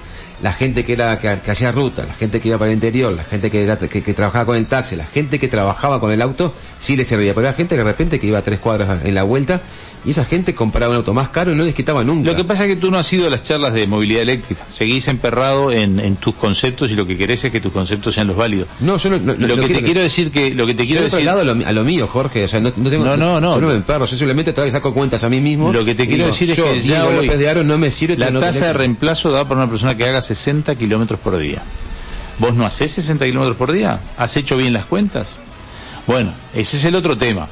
la 0.43 0.53
gente 0.53 0.85
que 0.85 0.93
era 0.93 1.19
que, 1.19 1.29
hacía 1.29 1.73
ruta, 1.73 2.05
la 2.07 2.15
gente 2.15 2.41
que 2.41 2.49
iba 2.49 2.59
para 2.59 2.71
el 2.71 2.75
interior, 2.75 3.13
la 3.13 3.25
gente 3.25 3.51
que, 3.51 3.67
que, 3.89 4.15
trabajaba 4.15 4.47
con 4.47 4.57
el 4.57 4.67
taxi, 4.67 4.97
la 4.97 5.07
gente 5.07 5.39
que 5.39 5.49
trabajaba 5.49 6.01
con 6.01 6.11
el 6.11 6.23
auto, 6.23 6.55
sí 6.79 6.97
le 6.97 7.05
servía. 7.05 7.35
Pero 7.35 7.47
la 7.47 7.55
gente 7.55 7.75
que 7.75 7.79
de 7.79 7.85
repente 7.85 8.21
que 8.21 8.27
iba 8.27 8.39
a 8.39 8.43
tres 8.43 8.59
cuadras 8.59 9.05
en 9.05 9.15
la 9.15 9.23
vuelta 9.23 9.61
y 10.05 10.11
esa 10.11 10.25
gente 10.25 10.55
compraba 10.55 10.93
un 10.93 10.97
auto 10.97 11.13
más 11.13 11.29
caro 11.29 11.53
y 11.53 11.55
no 11.55 11.65
desquitaba 11.65 12.05
nunca. 12.05 12.31
Lo 12.31 12.37
que 12.37 12.45
pasa 12.45 12.65
es 12.65 12.71
que 12.71 12.77
tú 12.77 12.91
no 12.91 12.99
has 12.99 13.13
ido 13.13 13.27
a 13.27 13.31
las 13.31 13.43
charlas 13.43 13.75
de 13.75 13.87
movilidad 13.87 14.23
eléctrica. 14.23 14.65
Seguís 14.71 15.09
emperrado 15.09 15.73
en, 15.73 15.99
en 16.01 16.17
tus 16.17 16.35
conceptos 16.35 16.91
y 16.91 16.95
lo 16.95 17.07
que 17.07 17.17
querés 17.17 17.45
es 17.45 17.53
que 17.53 17.61
tus 17.61 17.73
conceptos 17.73 18.15
sean 18.15 18.27
los 18.27 18.37
válidos. 18.37 18.69
No, 18.81 18.97
yo 18.97 19.11
no, 19.11 19.19
lo 19.19 19.57
que 19.57 19.75
te 19.75 19.83
quiero 19.83 20.01
decir 20.01 20.31
que 20.31 20.55
lo 20.55 20.67
que 20.67 20.75
te 20.75 20.85
quiero 20.87 21.03
decir 21.03 21.25
lado 21.25 21.41
a 21.41 21.73
lo, 21.73 21.85
mío, 21.85 22.07
Jorge, 22.07 22.45
o 22.45 22.49
sea, 22.49 22.61
no, 22.61 22.73
tengo 22.73 23.05
no, 23.05 23.17
no, 23.17 23.41
no, 23.41 23.55
yo 23.55 23.61
no 23.61 23.69
me 23.69 23.75
emperro, 23.75 24.05
yo 24.05 24.17
simplemente 24.17 24.53
trato 24.53 24.71
saco 24.71 24.93
cuentas 24.93 25.25
a 25.25 25.29
mí 25.29 25.41
mismo. 25.41 25.73
Lo 25.73 25.85
que 25.85 25.95
te 25.95 26.07
quiero 26.07 26.27
decir 26.27 26.51
es 26.51 26.61
que 26.61 26.81
ya 26.83 27.07
hoy, 27.07 27.29
de 27.29 27.49
Aro 27.49 27.65
no 27.65 27.79
me 27.79 27.91
sirve 27.91 28.17
la 28.17 28.33
tasa 28.33 28.67
de 28.67 28.73
reemplazo 28.73 29.31
da 29.31 29.47
para 29.47 29.61
una 29.61 29.71
persona 29.71 29.97
que 29.97 30.05
haga 30.05 30.23
60 30.23 30.75
kilómetros 30.77 31.21
por 31.21 31.37
día. 31.39 31.63
¿Vos 32.39 32.55
no 32.55 32.65
hacés 32.65 32.93
60 32.93 33.25
kilómetros 33.25 33.57
por 33.57 33.73
día? 33.73 34.01
¿Has 34.17 34.37
hecho 34.37 34.57
bien 34.57 34.73
las 34.73 34.85
cuentas? 34.85 35.27
Bueno, 36.07 36.33
ese 36.55 36.77
es 36.77 36.85
el 36.85 36.95
otro 36.95 37.17
tema. 37.19 37.49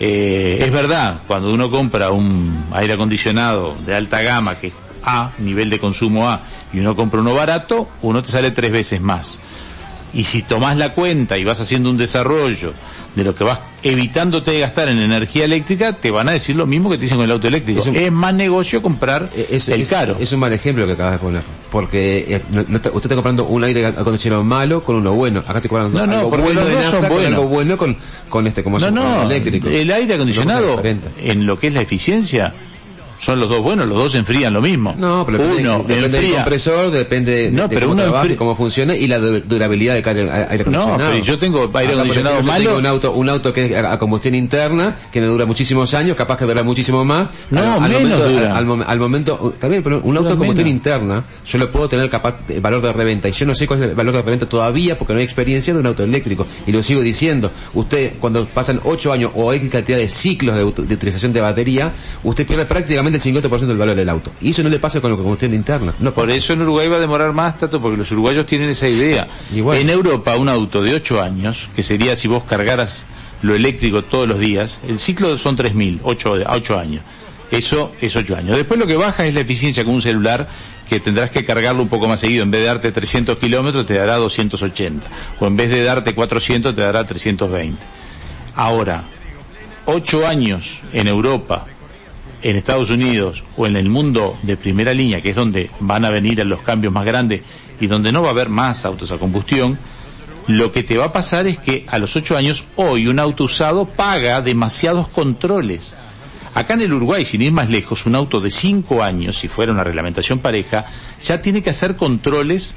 Eh, 0.00 0.58
es 0.60 0.72
verdad, 0.72 1.20
cuando 1.26 1.52
uno 1.52 1.70
compra 1.70 2.10
un 2.10 2.66
aire 2.72 2.94
acondicionado 2.94 3.76
de 3.86 3.94
alta 3.94 4.22
gama, 4.22 4.58
que 4.58 4.68
es 4.68 4.74
A, 5.04 5.32
nivel 5.38 5.70
de 5.70 5.78
consumo 5.78 6.28
A, 6.28 6.40
y 6.72 6.80
uno 6.80 6.96
compra 6.96 7.20
uno 7.20 7.34
barato, 7.34 7.88
uno 8.02 8.22
te 8.22 8.30
sale 8.30 8.50
tres 8.50 8.72
veces 8.72 9.00
más. 9.00 9.38
Y 10.12 10.24
si 10.24 10.42
tomás 10.42 10.76
la 10.76 10.92
cuenta 10.92 11.36
y 11.38 11.44
vas 11.44 11.60
haciendo 11.60 11.90
un 11.90 11.96
desarrollo 11.96 12.72
de 13.14 13.24
lo 13.24 13.34
que 13.34 13.44
vas 13.44 13.58
evitándote 13.84 14.50
de 14.50 14.60
gastar 14.60 14.88
en 14.88 14.98
energía 14.98 15.44
eléctrica, 15.44 15.92
te 15.92 16.10
van 16.10 16.28
a 16.28 16.32
decir 16.32 16.56
lo 16.56 16.66
mismo 16.66 16.90
que 16.90 16.96
te 16.96 17.02
dicen 17.02 17.18
con 17.18 17.26
el 17.26 17.30
auto 17.30 17.46
eléctrico. 17.46 17.82
Es, 17.82 18.10
más 18.10 18.34
negocio 18.34 18.80
comprar 18.80 19.28
eh, 19.36 19.48
es, 19.50 19.68
el 19.68 19.86
caro. 19.86 20.16
Es 20.18 20.32
un 20.32 20.40
mal 20.40 20.52
ejemplo 20.52 20.86
que 20.86 20.94
acabas 20.94 21.12
de 21.12 21.18
poner. 21.18 21.42
Porque 21.70 22.24
eh, 22.28 22.40
usted 22.50 22.96
está 23.02 23.14
comprando 23.14 23.44
un 23.44 23.62
aire 23.62 23.86
acondicionado 23.86 24.42
malo 24.42 24.82
con 24.82 24.96
uno 24.96 25.12
bueno. 25.12 25.40
Acá 25.40 25.58
estoy 25.58 25.68
comprando 25.68 26.00
algo 26.00 26.30
bueno 26.30 26.64
de 26.64 26.74
nafta 26.74 27.08
con 27.08 27.24
algo 27.26 27.46
bueno 27.46 27.76
con, 27.76 27.96
con 28.28 28.46
este 28.46 28.64
como 28.64 28.78
no, 28.78 28.90
no, 28.90 29.22
eléctrico. 29.22 29.68
El 29.68 29.90
aire 29.90 30.14
acondicionado, 30.14 30.82
en 30.82 31.46
lo 31.46 31.58
que 31.58 31.66
es 31.66 31.74
la 31.74 31.82
eficiencia, 31.82 32.54
son 33.18 33.40
los 33.40 33.48
dos 33.48 33.62
buenos, 33.62 33.88
los 33.88 33.96
dos 33.96 34.14
enfrían 34.14 34.52
lo 34.52 34.60
mismo. 34.60 34.94
No, 34.96 35.24
pero 35.24 35.42
uno 35.42 35.84
depende, 35.86 36.20
del 36.20 36.32
compresor, 36.32 36.90
depende 36.90 37.50
no, 37.52 37.68
de, 37.68 37.74
pero 37.74 37.88
cómo, 37.88 38.02
trabaja, 38.02 38.36
cómo 38.36 38.56
funciona 38.56 38.94
y 38.94 39.06
la 39.06 39.18
durabilidad 39.18 39.94
del 39.94 40.04
aire, 40.06 40.60
acondicionado. 40.60 40.98
No, 40.98 41.10
pero 41.10 41.24
yo 41.24 41.38
tengo 41.38 41.70
aire 41.74 41.92
acondicionado 41.94 42.42
malo. 42.42 42.78
un 42.78 42.86
auto, 42.86 43.12
un 43.12 43.28
auto 43.28 43.52
que 43.52 43.66
es 43.66 43.84
a 43.84 43.98
combustión 43.98 44.34
interna, 44.34 44.96
que 45.10 45.20
me 45.20 45.26
dura 45.26 45.46
muchísimos 45.46 45.94
años, 45.94 46.16
capaz 46.16 46.38
que 46.38 46.44
dura 46.44 46.62
muchísimo 46.62 47.04
más. 47.04 47.28
No, 47.50 47.74
al, 47.74 47.90
menos 47.90 48.02
momento, 48.02 48.28
dura. 48.28 48.56
Al, 48.56 48.98
momento, 48.98 49.54
también, 49.58 49.82
pero 49.82 50.00
un 50.02 50.16
auto 50.16 50.30
a 50.30 50.36
combustión 50.36 50.68
interna, 50.68 51.24
yo 51.46 51.58
lo 51.58 51.70
puedo 51.70 51.88
tener 51.88 52.10
capaz, 52.10 52.36
el 52.48 52.60
valor 52.60 52.82
de 52.82 52.92
reventa, 52.92 53.28
y 53.28 53.32
yo 53.32 53.46
no 53.46 53.54
sé 53.54 53.66
cuál 53.66 53.82
es 53.82 53.90
el 53.90 53.94
valor 53.94 54.14
de 54.14 54.22
reventa 54.22 54.46
todavía 54.46 54.98
porque 54.98 55.12
no 55.12 55.18
hay 55.18 55.24
experiencia 55.24 55.72
de 55.72 55.80
un 55.80 55.86
auto 55.86 56.02
eléctrico. 56.02 56.46
Y 56.66 56.72
lo 56.72 56.82
sigo 56.82 57.00
diciendo, 57.00 57.50
usted, 57.74 58.14
cuando 58.20 58.44
pasan 58.46 58.80
8 58.84 59.12
años 59.12 59.32
o 59.34 59.52
X 59.52 59.70
cantidad 59.70 59.98
de 59.98 60.08
ciclos 60.08 60.56
de, 60.56 60.64
de 60.86 60.94
utilización 60.94 61.32
de 61.32 61.40
batería, 61.40 61.92
usted 62.22 62.46
pierde 62.46 62.64
prácticamente 62.64 63.13
el 63.14 63.22
50% 63.22 63.66
del 63.66 63.76
valor 63.76 63.94
del 63.94 64.08
auto. 64.08 64.30
Y 64.40 64.50
eso 64.50 64.62
no 64.62 64.68
le 64.68 64.78
pasa 64.78 65.00
con 65.00 65.10
la 65.10 65.16
combustión 65.16 65.54
interna. 65.54 65.94
No 65.98 66.12
Por 66.12 66.30
eso 66.30 66.52
en 66.52 66.62
Uruguay 66.62 66.88
va 66.88 66.96
a 66.96 67.00
demorar 67.00 67.32
más, 67.32 67.58
Tato, 67.58 67.80
porque 67.80 67.96
los 67.96 68.10
uruguayos 68.12 68.46
tienen 68.46 68.70
esa 68.70 68.88
idea. 68.88 69.26
En 69.52 69.90
Europa, 69.90 70.36
un 70.36 70.48
auto 70.48 70.82
de 70.82 70.94
8 70.94 71.22
años, 71.22 71.68
que 71.74 71.82
sería 71.82 72.16
si 72.16 72.28
vos 72.28 72.44
cargaras 72.44 73.04
lo 73.42 73.54
eléctrico 73.54 74.02
todos 74.02 74.26
los 74.26 74.38
días, 74.38 74.78
el 74.88 74.98
ciclo 74.98 75.36
son 75.36 75.56
3.000, 75.56 76.00
8, 76.02 76.34
8 76.48 76.78
años. 76.78 77.02
Eso 77.50 77.92
es 78.00 78.16
8 78.16 78.36
años. 78.36 78.56
Después 78.56 78.80
lo 78.80 78.86
que 78.86 78.96
baja 78.96 79.26
es 79.26 79.34
la 79.34 79.40
eficiencia 79.40 79.84
con 79.84 79.94
un 79.94 80.02
celular 80.02 80.48
que 80.88 81.00
tendrás 81.00 81.30
que 81.30 81.44
cargarlo 81.44 81.82
un 81.82 81.88
poco 81.88 82.08
más 82.08 82.20
seguido. 82.20 82.42
En 82.42 82.50
vez 82.50 82.62
de 82.62 82.66
darte 82.66 82.92
300 82.92 83.38
kilómetros, 83.38 83.86
te 83.86 83.94
dará 83.94 84.16
280. 84.16 85.06
O 85.40 85.46
en 85.46 85.56
vez 85.56 85.70
de 85.70 85.82
darte 85.82 86.14
400, 86.14 86.74
te 86.74 86.80
dará 86.80 87.04
320. 87.04 87.78
Ahora, 88.56 89.02
8 89.86 90.26
años 90.26 90.80
en 90.92 91.08
Europa 91.08 91.66
en 92.44 92.56
Estados 92.56 92.90
Unidos 92.90 93.42
o 93.56 93.66
en 93.66 93.74
el 93.74 93.88
mundo 93.88 94.38
de 94.42 94.58
primera 94.58 94.92
línea, 94.92 95.22
que 95.22 95.30
es 95.30 95.34
donde 95.34 95.70
van 95.80 96.04
a 96.04 96.10
venir 96.10 96.44
los 96.44 96.60
cambios 96.60 96.92
más 96.92 97.06
grandes 97.06 97.40
y 97.80 97.86
donde 97.86 98.12
no 98.12 98.20
va 98.20 98.28
a 98.28 98.32
haber 98.32 98.50
más 98.50 98.84
autos 98.84 99.10
a 99.10 99.16
combustión, 99.16 99.78
lo 100.46 100.70
que 100.70 100.82
te 100.82 100.98
va 100.98 101.06
a 101.06 101.12
pasar 101.12 101.46
es 101.46 101.58
que 101.58 101.86
a 101.88 101.98
los 101.98 102.14
ocho 102.16 102.36
años 102.36 102.64
hoy 102.76 103.08
un 103.08 103.18
auto 103.18 103.44
usado 103.44 103.86
paga 103.86 104.42
demasiados 104.42 105.08
controles. 105.08 105.94
Acá 106.52 106.74
en 106.74 106.82
el 106.82 106.92
Uruguay, 106.92 107.24
sin 107.24 107.40
ir 107.40 107.50
más 107.50 107.70
lejos, 107.70 108.04
un 108.04 108.14
auto 108.14 108.40
de 108.40 108.50
cinco 108.50 109.02
años, 109.02 109.38
si 109.38 109.48
fuera 109.48 109.72
una 109.72 109.82
reglamentación 109.82 110.40
pareja, 110.40 110.84
ya 111.22 111.40
tiene 111.40 111.62
que 111.62 111.70
hacer 111.70 111.96
controles 111.96 112.74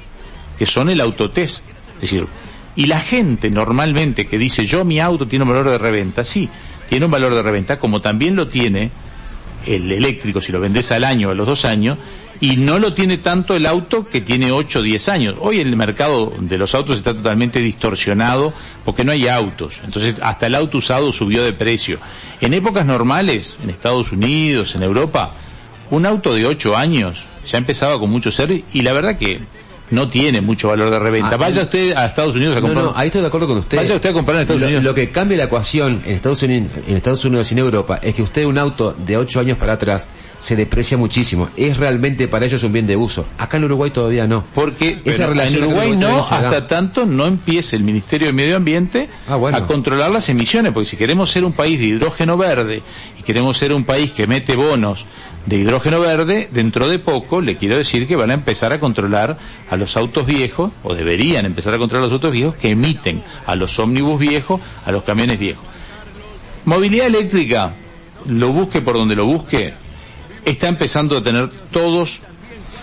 que 0.58 0.64
son 0.64 0.88
el 0.88 1.02
autotest. 1.02 1.68
Es 1.96 2.00
decir, 2.00 2.24
y 2.74 2.86
la 2.86 3.00
gente 3.00 3.50
normalmente 3.50 4.26
que 4.26 4.38
dice 4.38 4.64
yo 4.64 4.86
mi 4.86 4.98
auto 4.98 5.28
tiene 5.28 5.42
un 5.42 5.50
valor 5.50 5.68
de 5.68 5.76
reventa, 5.76 6.24
sí, 6.24 6.48
tiene 6.88 7.04
un 7.04 7.12
valor 7.12 7.34
de 7.34 7.42
reventa 7.42 7.78
como 7.78 8.00
también 8.00 8.34
lo 8.34 8.48
tiene 8.48 8.90
el 9.74 9.90
eléctrico 9.92 10.40
si 10.40 10.52
lo 10.52 10.60
vendes 10.60 10.90
al 10.90 11.04
año 11.04 11.30
a 11.30 11.34
los 11.34 11.46
dos 11.46 11.64
años 11.64 11.98
y 12.40 12.56
no 12.56 12.78
lo 12.78 12.94
tiene 12.94 13.18
tanto 13.18 13.54
el 13.56 13.66
auto 13.66 14.06
que 14.06 14.20
tiene 14.20 14.52
8 14.52 14.78
o 14.78 14.82
10 14.82 15.08
años. 15.08 15.36
Hoy 15.40 15.60
el 15.60 15.74
mercado 15.76 16.32
de 16.38 16.56
los 16.56 16.74
autos 16.74 16.98
está 16.98 17.12
totalmente 17.14 17.58
distorsionado 17.58 18.52
porque 18.84 19.04
no 19.04 19.12
hay 19.12 19.26
autos. 19.26 19.80
Entonces 19.84 20.16
hasta 20.22 20.46
el 20.46 20.54
auto 20.54 20.78
usado 20.78 21.10
subió 21.12 21.42
de 21.42 21.52
precio. 21.52 21.98
En 22.40 22.54
épocas 22.54 22.86
normales, 22.86 23.56
en 23.62 23.70
Estados 23.70 24.12
Unidos, 24.12 24.74
en 24.74 24.84
Europa, 24.84 25.32
un 25.90 26.06
auto 26.06 26.34
de 26.34 26.46
8 26.46 26.76
años 26.76 27.24
ya 27.46 27.58
empezaba 27.58 27.98
con 27.98 28.10
mucho 28.10 28.30
ser 28.30 28.62
y 28.72 28.82
la 28.82 28.92
verdad 28.92 29.18
que 29.18 29.40
no 29.90 30.08
tiene 30.08 30.40
mucho 30.40 30.68
valor 30.68 30.90
de 30.90 30.98
reventa. 30.98 31.30
Ah, 31.32 31.36
Vaya 31.36 31.62
usted 31.62 31.94
a 31.94 32.06
Estados 32.06 32.36
Unidos 32.36 32.56
a 32.56 32.60
comprar. 32.60 32.84
No, 32.84 32.92
ahí 32.94 33.06
estoy 33.06 33.20
de 33.20 33.26
acuerdo 33.26 33.46
con 33.46 33.58
usted. 33.58 33.76
Vaya 33.76 33.94
usted 33.94 34.10
a 34.10 34.12
comprar 34.12 34.36
en 34.36 34.42
Estados 34.42 34.62
Unidos. 34.62 34.84
Lo 34.84 34.94
que 34.94 35.10
cambia 35.10 35.38
la 35.38 35.44
ecuación 35.44 36.02
en 36.04 36.14
Estados 36.14 36.42
Unidos, 36.42 36.70
en 36.86 36.96
Estados 36.96 37.24
Unidos 37.24 37.50
y 37.50 37.54
en 37.54 37.60
Europa 37.60 37.98
es 38.02 38.14
que 38.14 38.22
usted 38.22 38.44
un 38.44 38.58
auto 38.58 38.92
de 38.92 39.16
8 39.16 39.40
años 39.40 39.58
para 39.58 39.74
atrás 39.74 40.08
se 40.38 40.56
deprecia 40.56 40.96
muchísimo. 40.96 41.48
Es 41.56 41.76
realmente 41.76 42.28
para 42.28 42.46
ellos 42.46 42.62
un 42.62 42.72
bien 42.72 42.86
de 42.86 42.96
uso. 42.96 43.24
Acá 43.38 43.56
en 43.56 43.64
Uruguay 43.64 43.90
todavía 43.90 44.26
no. 44.26 44.44
Porque 44.54 44.98
Esa 45.04 45.26
relación 45.26 45.64
en 45.64 45.68
Uruguay 45.68 45.96
no, 45.96 46.18
hasta 46.18 46.66
tanto 46.66 47.06
no 47.06 47.26
empiece 47.26 47.76
el 47.76 47.82
Ministerio 47.82 48.28
de 48.28 48.32
Medio 48.32 48.56
Ambiente 48.56 49.08
ah, 49.28 49.38
a 49.52 49.66
controlar 49.66 50.10
las 50.10 50.28
emisiones, 50.28 50.72
porque 50.72 50.88
si 50.88 50.96
queremos 50.96 51.30
ser 51.30 51.44
un 51.44 51.52
país 51.52 51.78
de 51.78 51.86
hidrógeno 51.86 52.36
verde 52.36 52.82
y 53.18 53.22
queremos 53.22 53.58
ser 53.58 53.72
un 53.72 53.84
país 53.84 54.12
que 54.12 54.26
mete 54.26 54.54
bonos 54.56 55.06
de 55.48 55.56
hidrógeno 55.56 56.00
verde, 56.00 56.48
dentro 56.52 56.88
de 56.88 56.98
poco 56.98 57.40
le 57.40 57.56
quiero 57.56 57.78
decir 57.78 58.06
que 58.06 58.16
van 58.16 58.30
a 58.30 58.34
empezar 58.34 58.70
a 58.72 58.80
controlar 58.80 59.38
a 59.70 59.76
los 59.76 59.96
autos 59.96 60.26
viejos, 60.26 60.72
o 60.82 60.94
deberían 60.94 61.46
empezar 61.46 61.72
a 61.72 61.78
controlar 61.78 62.04
a 62.04 62.06
los 62.08 62.12
autos 62.12 62.32
viejos 62.32 62.56
que 62.56 62.68
emiten 62.68 63.24
a 63.46 63.56
los 63.56 63.78
ómnibus 63.78 64.20
viejos, 64.20 64.60
a 64.84 64.92
los 64.92 65.04
camiones 65.04 65.38
viejos. 65.38 65.64
Movilidad 66.66 67.06
eléctrica, 67.06 67.72
lo 68.26 68.50
busque 68.52 68.82
por 68.82 68.96
donde 68.96 69.16
lo 69.16 69.24
busque, 69.24 69.72
está 70.44 70.68
empezando 70.68 71.16
a 71.16 71.22
tener 71.22 71.48
todos 71.72 72.20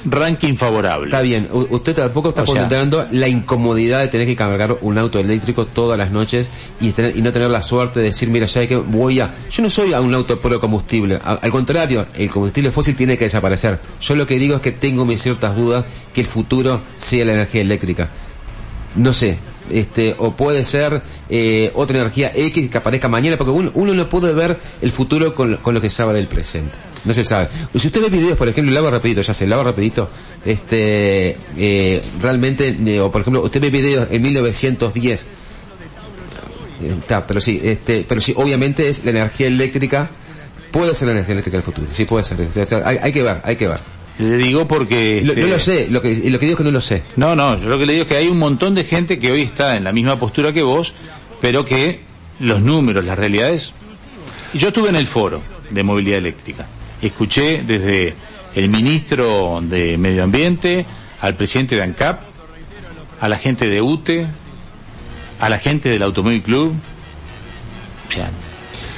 ranking 0.06 0.56
favorable. 0.56 1.08
Está 1.08 1.22
bien, 1.22 1.48
usted 1.52 1.96
tampoco 1.96 2.30
está 2.30 2.46
considerando 2.46 3.08
la 3.12 3.28
incomodidad 3.28 4.02
de 4.02 4.08
tener 4.08 4.28
que 4.28 4.36
cargar 4.36 4.78
un 4.82 4.98
auto 4.98 5.20
eléctrico 5.20 5.66
todas 5.66 5.98
las 5.98 6.12
noches 6.12 6.50
y, 6.80 6.90
y 6.90 7.22
no 7.22 7.32
tener 7.32 7.50
la 7.50 7.62
suerte 7.62 8.00
de 8.00 8.08
decir, 8.08 8.30
mira, 8.30 8.46
ya 8.46 8.68
que 8.68 8.78
voy 8.78 9.20
a... 9.20 9.34
Yo 9.50 9.64
no 9.64 9.70
soy 9.70 9.94
a 9.94 10.02
un 10.02 10.14
auto 10.14 10.40
pro 10.40 10.60
combustible, 10.60 11.20
al 11.24 11.52
contrario, 11.52 12.06
el 12.18 12.30
combustible 12.30 12.72
fósil 12.72 12.96
tiene 12.96 13.18
que 13.18 13.26
desaparecer. 13.26 13.80
Yo 14.02 14.16
lo 14.16 14.28
que 14.28 14.40
digo 14.40 14.56
es 14.56 14.62
que 14.62 14.72
tengo 14.72 15.06
mis 15.06 15.22
ciertas 15.22 15.56
dudas 15.56 15.86
que 16.14 16.22
el 16.22 16.28
futuro 16.28 16.82
sea 16.98 17.26
la 17.26 17.34
energía 17.34 17.62
eléctrica. 17.62 18.10
No 18.96 19.12
sé, 19.12 19.38
este, 19.70 20.16
o 20.18 20.32
puede 20.32 20.64
ser 20.64 21.02
eh, 21.30 21.72
otra 21.74 21.98
energía 21.98 22.32
X 22.34 22.70
que 22.70 22.78
aparezca 22.78 23.10
mañana, 23.10 23.38
porque 23.38 23.52
uno, 23.52 23.72
uno 23.74 23.94
no 23.94 24.08
puede 24.08 24.34
ver 24.34 24.58
el 24.82 24.92
futuro 24.92 25.34
con, 25.36 25.58
con 25.58 25.74
lo 25.74 25.82
que 25.82 25.90
sabe 25.90 26.14
del 26.14 26.28
presente 26.28 26.85
no 27.06 27.14
se 27.14 27.24
sabe. 27.24 27.50
Si 27.76 27.88
usted 27.88 28.02
ve 28.02 28.10
videos, 28.10 28.38
por 28.38 28.48
ejemplo, 28.48 28.74
lo 28.74 28.80
hago 28.80 28.92
rapidito, 28.92 29.22
ya 29.22 29.34
sé, 29.34 29.48
lo 29.48 29.56
hago 29.56 29.64
rapidito, 29.64 30.10
este, 30.44 31.38
eh, 31.58 32.02
realmente, 32.20 32.76
eh, 32.86 33.00
o 33.00 33.12
por 33.12 33.22
ejemplo, 33.22 33.44
usted 33.44 33.62
ve 33.62 33.70
videos 33.70 34.08
en 34.12 34.22
1910, 34.22 35.24
eh, 35.24 36.96
está, 36.98 37.26
pero 37.26 37.40
sí, 37.40 37.62
este, 37.64 38.06
pero 38.08 38.20
sí, 38.20 38.34
obviamente 38.36 38.90
es 38.90 39.06
la 39.06 39.12
energía 39.12 39.48
eléctrica, 39.48 40.10
puede 40.72 40.94
ser 40.94 41.08
la 41.08 41.14
energía 41.14 41.34
eléctrica 41.34 41.58
del 41.58 41.64
futuro, 41.64 41.88
sí 41.92 42.06
puede 42.06 42.24
ser, 42.24 42.38
hay, 42.86 42.98
hay 43.02 43.14
que 43.14 43.22
ver, 43.22 43.38
hay 43.44 43.56
que 43.56 43.68
ver. 43.68 43.80
Le 44.18 44.38
digo 44.38 44.66
porque... 44.66 45.22
no 45.26 45.34
lo 45.48 45.60
sé, 45.60 45.90
lo 45.90 46.02
que, 46.02 46.16
lo 46.16 46.40
que 46.40 46.46
digo 46.46 46.52
es 46.52 46.58
que 46.58 46.64
no 46.64 46.72
lo 46.72 46.80
sé. 46.80 47.04
No, 47.18 47.36
no, 47.36 47.58
yo 47.58 47.68
lo 47.68 47.78
que 47.78 47.86
le 47.86 47.92
digo 47.94 48.04
es 48.04 48.08
que 48.08 48.16
hay 48.16 48.30
un 48.30 48.40
montón 48.40 48.74
de 48.74 48.86
gente 48.86 49.20
que 49.20 49.30
hoy 49.30 49.42
está 49.42 49.76
en 49.76 49.84
la 49.84 49.92
misma 49.92 50.18
postura 50.18 50.54
que 50.54 50.64
vos, 50.64 50.94
pero 51.42 51.66
que 51.66 52.00
los 52.40 52.62
números, 52.62 53.04
las 53.04 53.18
realidades... 53.18 53.74
Yo 54.54 54.70
estuve 54.70 54.88
en 54.88 54.96
el 54.96 55.06
foro 55.06 55.42
de 55.70 55.84
movilidad 55.84 56.20
eléctrica 56.20 56.66
escuché 57.08 57.64
desde 57.64 58.16
el 58.56 58.70
ministro 58.70 59.62
de 59.62 59.98
Medio 59.98 60.24
Ambiente, 60.24 60.86
al 61.22 61.36
presidente 61.36 61.76
de 61.76 61.84
ANCAP, 61.84 62.22
a 63.20 63.28
la 63.28 63.38
gente 63.38 63.68
de 63.68 63.82
UTE, 63.82 64.28
a 65.40 65.50
la 65.50 65.60
gente 65.60 65.90
del 65.90 66.04
Automóvil 66.04 66.42
Club. 66.42 66.74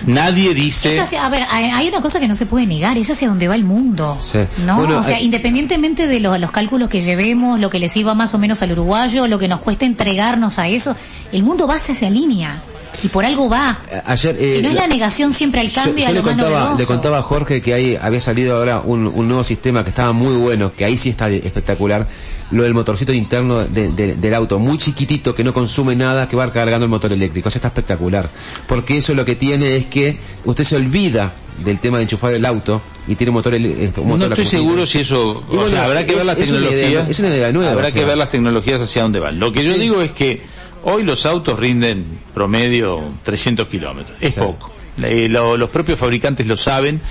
Nadie 0.06 0.54
dice... 0.54 1.00
a 1.00 1.30
ver, 1.30 1.44
hay 1.52 1.88
una 1.88 2.02
cosa 2.02 2.20
que 2.20 2.28
no 2.28 2.36
se 2.36 2.46
puede 2.46 2.66
negar, 2.68 2.98
es 2.98 3.10
hacia 3.10 3.28
donde 3.28 3.48
va 3.48 3.56
el 3.56 3.64
mundo. 3.64 4.18
¿no? 4.66 4.80
o 5.00 5.04
sea, 5.04 5.20
independientemente 5.20 6.08
de 6.08 6.20
los, 6.20 6.40
los 6.40 6.52
cálculos 6.52 6.90
que 6.90 7.02
llevemos, 7.02 7.60
lo 7.60 7.70
que 7.70 7.80
le 7.80 7.90
sirva 7.90 8.14
más 8.14 8.34
o 8.34 8.38
menos 8.38 8.62
al 8.62 8.72
uruguayo, 8.74 9.28
lo 9.28 9.40
que 9.40 9.48
nos 9.48 9.62
cuesta 9.62 9.86
entregarnos 9.86 10.60
a 10.60 10.68
eso, 10.68 10.96
el 11.32 11.44
mundo 11.44 11.68
va 11.68 11.76
hacia 11.76 11.94
esa 11.94 12.10
línea. 12.10 12.62
Y 13.04 13.10
por 13.10 13.26
algo 13.26 13.50
va. 13.50 13.80
Ayer, 14.06 14.36
eh, 14.40 14.54
si 14.56 14.62
no 14.62 14.70
es 14.70 14.76
la 14.76 14.88
negación 14.88 15.34
siempre 15.34 15.62
al 15.62 15.72
cambio, 15.72 16.06
yo, 16.06 16.14
le, 16.14 16.22
contaba, 16.22 16.76
le 16.78 16.86
contaba 16.86 17.20
a 17.20 17.22
Jorge 17.22 17.62
que 17.62 17.74
ahí 17.74 17.98
había 18.00 18.20
salido 18.20 18.58
ahora 18.58 18.82
un, 18.84 19.08
un, 19.08 19.28
nuevo 19.28 19.44
sistema 19.44 19.84
que 19.84 19.90
estaba 19.90 20.14
muy 20.14 20.36
bueno, 20.36 20.72
que 20.74 20.86
ahí 20.86 20.98
sí 20.98 21.10
está 21.10 21.30
espectacular. 21.30 22.08
Lo 22.50 22.64
del 22.64 22.74
motorcito 22.74 23.12
interno 23.12 23.66
del 23.66 24.34
auto, 24.34 24.58
muy 24.58 24.78
chiquitito, 24.78 25.36
que 25.36 25.44
no 25.44 25.54
consume 25.54 25.96
nada, 25.96 26.30
que 26.30 26.38
va 26.38 26.52
cargando 26.52 26.86
el 26.86 26.90
motor 26.90 27.12
eléctrico. 27.12 27.50
Eso 27.50 27.58
está 27.58 27.68
espectacular. 27.68 28.30
Porque 28.68 28.98
eso 28.98 29.14
lo 29.14 29.26
que 29.26 29.36
tiene 29.36 29.76
es 29.76 29.88
que 29.88 30.18
usted 30.46 30.64
se 30.64 30.78
olvida 30.78 31.34
del 31.64 31.80
tema 31.80 31.98
de 31.98 32.04
enchufar 32.04 32.34
el 32.34 32.46
auto 32.46 32.82
y 33.08 33.16
tiene 33.16 33.32
motor, 33.32 33.56
eléctrico 33.56 34.06
no 34.06 34.26
estoy 34.26 34.46
seguro 34.46 34.86
si 34.86 35.00
eso 35.00 35.44
habrá 35.76 36.06
que 36.06 36.16
ver 36.16 36.26
las 36.26 36.38
tecnologías 36.38 37.10
es 37.10 37.20
una 37.20 37.30
idea 37.30 37.52
nueva, 37.52 37.72
habrá 37.72 37.92
que 37.92 38.06
ver 38.06 38.18
las 38.18 38.30
tecnologías 38.30 38.80
hacia 38.82 39.02
dónde 39.02 39.20
van 39.20 39.40
lo 39.40 39.52
que 39.52 39.64
yo 39.64 39.74
digo 39.74 40.02
es 40.02 40.12
que 40.12 40.44
Hoy 40.90 41.04
los 41.04 41.26
autos 41.26 41.60
rinden 41.60 42.02
promedio 42.34 43.04
300 43.24 43.68
kilómetros. 43.68 44.18
Es 44.22 44.36
poco. 44.36 44.72
los 44.98 45.70
propios 45.70 46.00
fabricantes 46.00 46.48
lo 46.48 46.56
saben, 46.56 47.02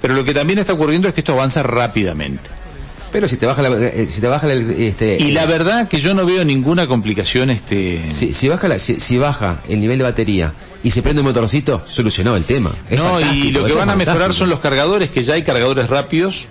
pero 0.00 0.14
lo 0.14 0.24
que 0.24 0.32
también 0.32 0.58
está 0.58 0.72
ocurriendo 0.72 1.06
es 1.06 1.12
que 1.12 1.20
esto 1.20 1.34
avanza 1.34 1.62
rápidamente. 1.62 2.48
Pero 3.12 3.28
si 3.28 3.36
te 3.36 3.44
baja 3.44 3.60
la, 3.60 3.76
eh, 3.76 4.06
si 4.08 4.22
te 4.22 4.26
baja 4.26 4.50
el, 4.50 4.70
este, 4.70 5.18
y 5.20 5.32
la 5.32 5.44
verdad 5.44 5.86
que 5.86 6.00
yo 6.00 6.14
no 6.14 6.24
veo 6.24 6.44
ninguna 6.44 6.86
complicación 6.86 7.50
este 7.50 8.10
si, 8.10 8.32
si 8.32 8.48
baja 8.48 8.68
la, 8.68 8.78
si, 8.78 9.18
baja 9.18 9.60
el 9.68 9.80
nivel 9.80 9.98
de 9.98 10.04
batería 10.04 10.52
y 10.82 10.90
se 10.90 11.02
prende 11.02 11.20
un 11.20 11.28
motorcito 11.28 11.82
solucionó 11.86 12.36
el 12.36 12.44
tema 12.44 12.74
no 12.90 13.20
y 13.20 13.52
lo 13.52 13.64
que 13.64 13.72
van 13.72 13.90
a 13.90 13.96
mejorar 13.96 14.34
son 14.34 14.50
los 14.50 14.60
cargadores 14.60 15.08
que 15.10 15.22
ya 15.22 15.34
hay 15.34 15.44
cargadores 15.44 15.88
rápidos 15.88 16.46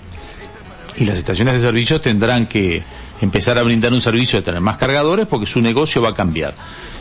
y 0.97 1.05
las 1.05 1.17
estaciones 1.17 1.53
de 1.55 1.59
servicio 1.59 1.99
tendrán 1.99 2.47
que 2.47 2.83
empezar 3.21 3.57
a 3.57 3.63
brindar 3.63 3.93
un 3.93 4.01
servicio 4.01 4.39
de 4.39 4.43
tener 4.43 4.61
más 4.61 4.77
cargadores 4.77 5.27
porque 5.27 5.45
su 5.45 5.61
negocio 5.61 6.01
va 6.01 6.09
a 6.09 6.13
cambiar. 6.13 6.53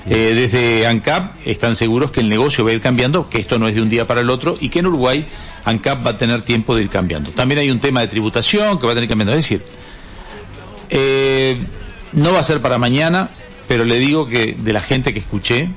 Eh, 0.07 0.35
desde 0.35 0.87
ANCAP 0.87 1.35
están 1.47 1.77
seguros 1.77 2.11
que 2.11 2.21
el 2.21 2.29
negocio 2.29 2.65
va 2.65 2.71
a 2.71 2.75
ir 2.75 2.81
cambiando, 2.81 3.29
que 3.29 3.41
esto 3.41 3.59
no 3.59 3.69
es 3.69 3.75
de 3.75 3.83
un 3.83 3.89
día 3.89 4.07
para 4.07 4.21
el 4.21 4.31
otro 4.31 4.57
y 4.61 4.69
que 4.69 4.81
en 4.81 4.87
Uruguay 4.87 5.25
ANCAP 5.65 6.07
va 6.07 6.11
a 6.11 6.19
tener 6.19 6.43
tiempo 6.43 6.77
de 6.77 6.83
ir 6.83 6.91
cambiando. 6.91 7.31
También 7.31 7.61
hay 7.61 7.71
un 7.71 7.81
tema 7.81 8.01
de 8.01 8.09
tributación 8.09 8.79
que 8.79 8.87
va 8.87 8.93
a 8.93 8.95
tener 8.95 9.09
cambiando. 9.09 9.33
Es 9.33 9.45
decir, 9.45 9.63
eh, 10.91 11.59
no 12.13 12.33
va 12.33 12.41
a 12.41 12.45
ser 12.45 12.61
para 12.61 12.79
mañana, 12.79 13.31
pero 13.67 13.85
le 13.85 13.97
digo 13.97 14.29
que 14.29 14.55
de 14.59 14.73
la 14.73 14.83
gente 14.83 15.13
que 15.13 15.21
escuché, 15.21 15.69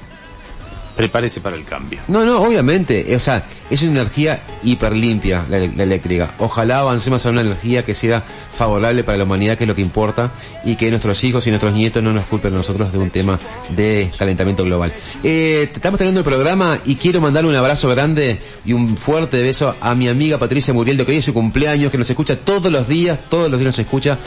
prepárese 0.97 1.39
para 1.39 1.55
el 1.55 1.63
cambio. 1.63 1.99
No, 2.07 2.25
no, 2.25 2.41
obviamente, 2.41 3.15
o 3.15 3.19
sea, 3.19 3.43
es 3.69 3.83
una 3.83 4.01
energía 4.01 4.41
hiper 4.63 4.93
limpia 4.93 5.45
la, 5.47 5.57
eléctrica. 5.57 6.31
Ojalá 6.39 6.79
avancemos 6.79 7.25
a 7.25 7.29
una 7.29 7.41
energía 7.41 7.85
que 7.85 7.93
sea 7.93 8.21
favorable 8.21 9.03
para 9.03 9.19
la 9.19 9.23
humanidad, 9.25 9.57
que 9.57 9.65
es 9.65 9.67
lo 9.67 9.75
que 9.75 9.81
importa, 9.81 10.31
y 10.65 10.75
que 10.75 10.89
nuestros 10.89 11.23
hijos 11.23 11.45
y 11.45 11.51
nuestros 11.51 11.73
nietos 11.73 12.01
no 12.01 12.11
nos 12.11 12.25
culpen 12.25 12.53
a 12.53 12.57
nosotros 12.57 12.91
de 12.91 12.97
un 12.97 13.11
tema 13.11 13.39
de 13.69 14.09
calentamiento 14.17 14.63
global. 14.63 14.91
Eh, 15.23 15.69
estamos 15.71 15.99
teniendo 15.99 16.21
el 16.21 16.25
programa 16.25 16.79
y 16.83 16.95
quiero 16.95 17.21
mandarle 17.21 17.51
un 17.51 17.55
abrazo 17.55 17.87
grande 17.89 18.39
y 18.65 18.73
un 18.73 18.97
fuerte 18.97 19.41
beso 19.43 19.75
a 19.79 19.93
mi 19.93 20.07
amiga 20.07 20.39
Patricia 20.39 20.73
Muriel, 20.73 20.97
que 21.05 21.11
hoy 21.11 21.17
es 21.19 21.25
su 21.25 21.33
cumpleaños, 21.33 21.91
que 21.91 21.99
nos 21.99 22.09
escucha 22.09 22.37
todos 22.37 22.71
los 22.71 22.87
días, 22.87 23.19
todos 23.29 23.51
los 23.51 23.59
días 23.59 23.67
nos 23.67 23.79
escucha, 23.79 24.17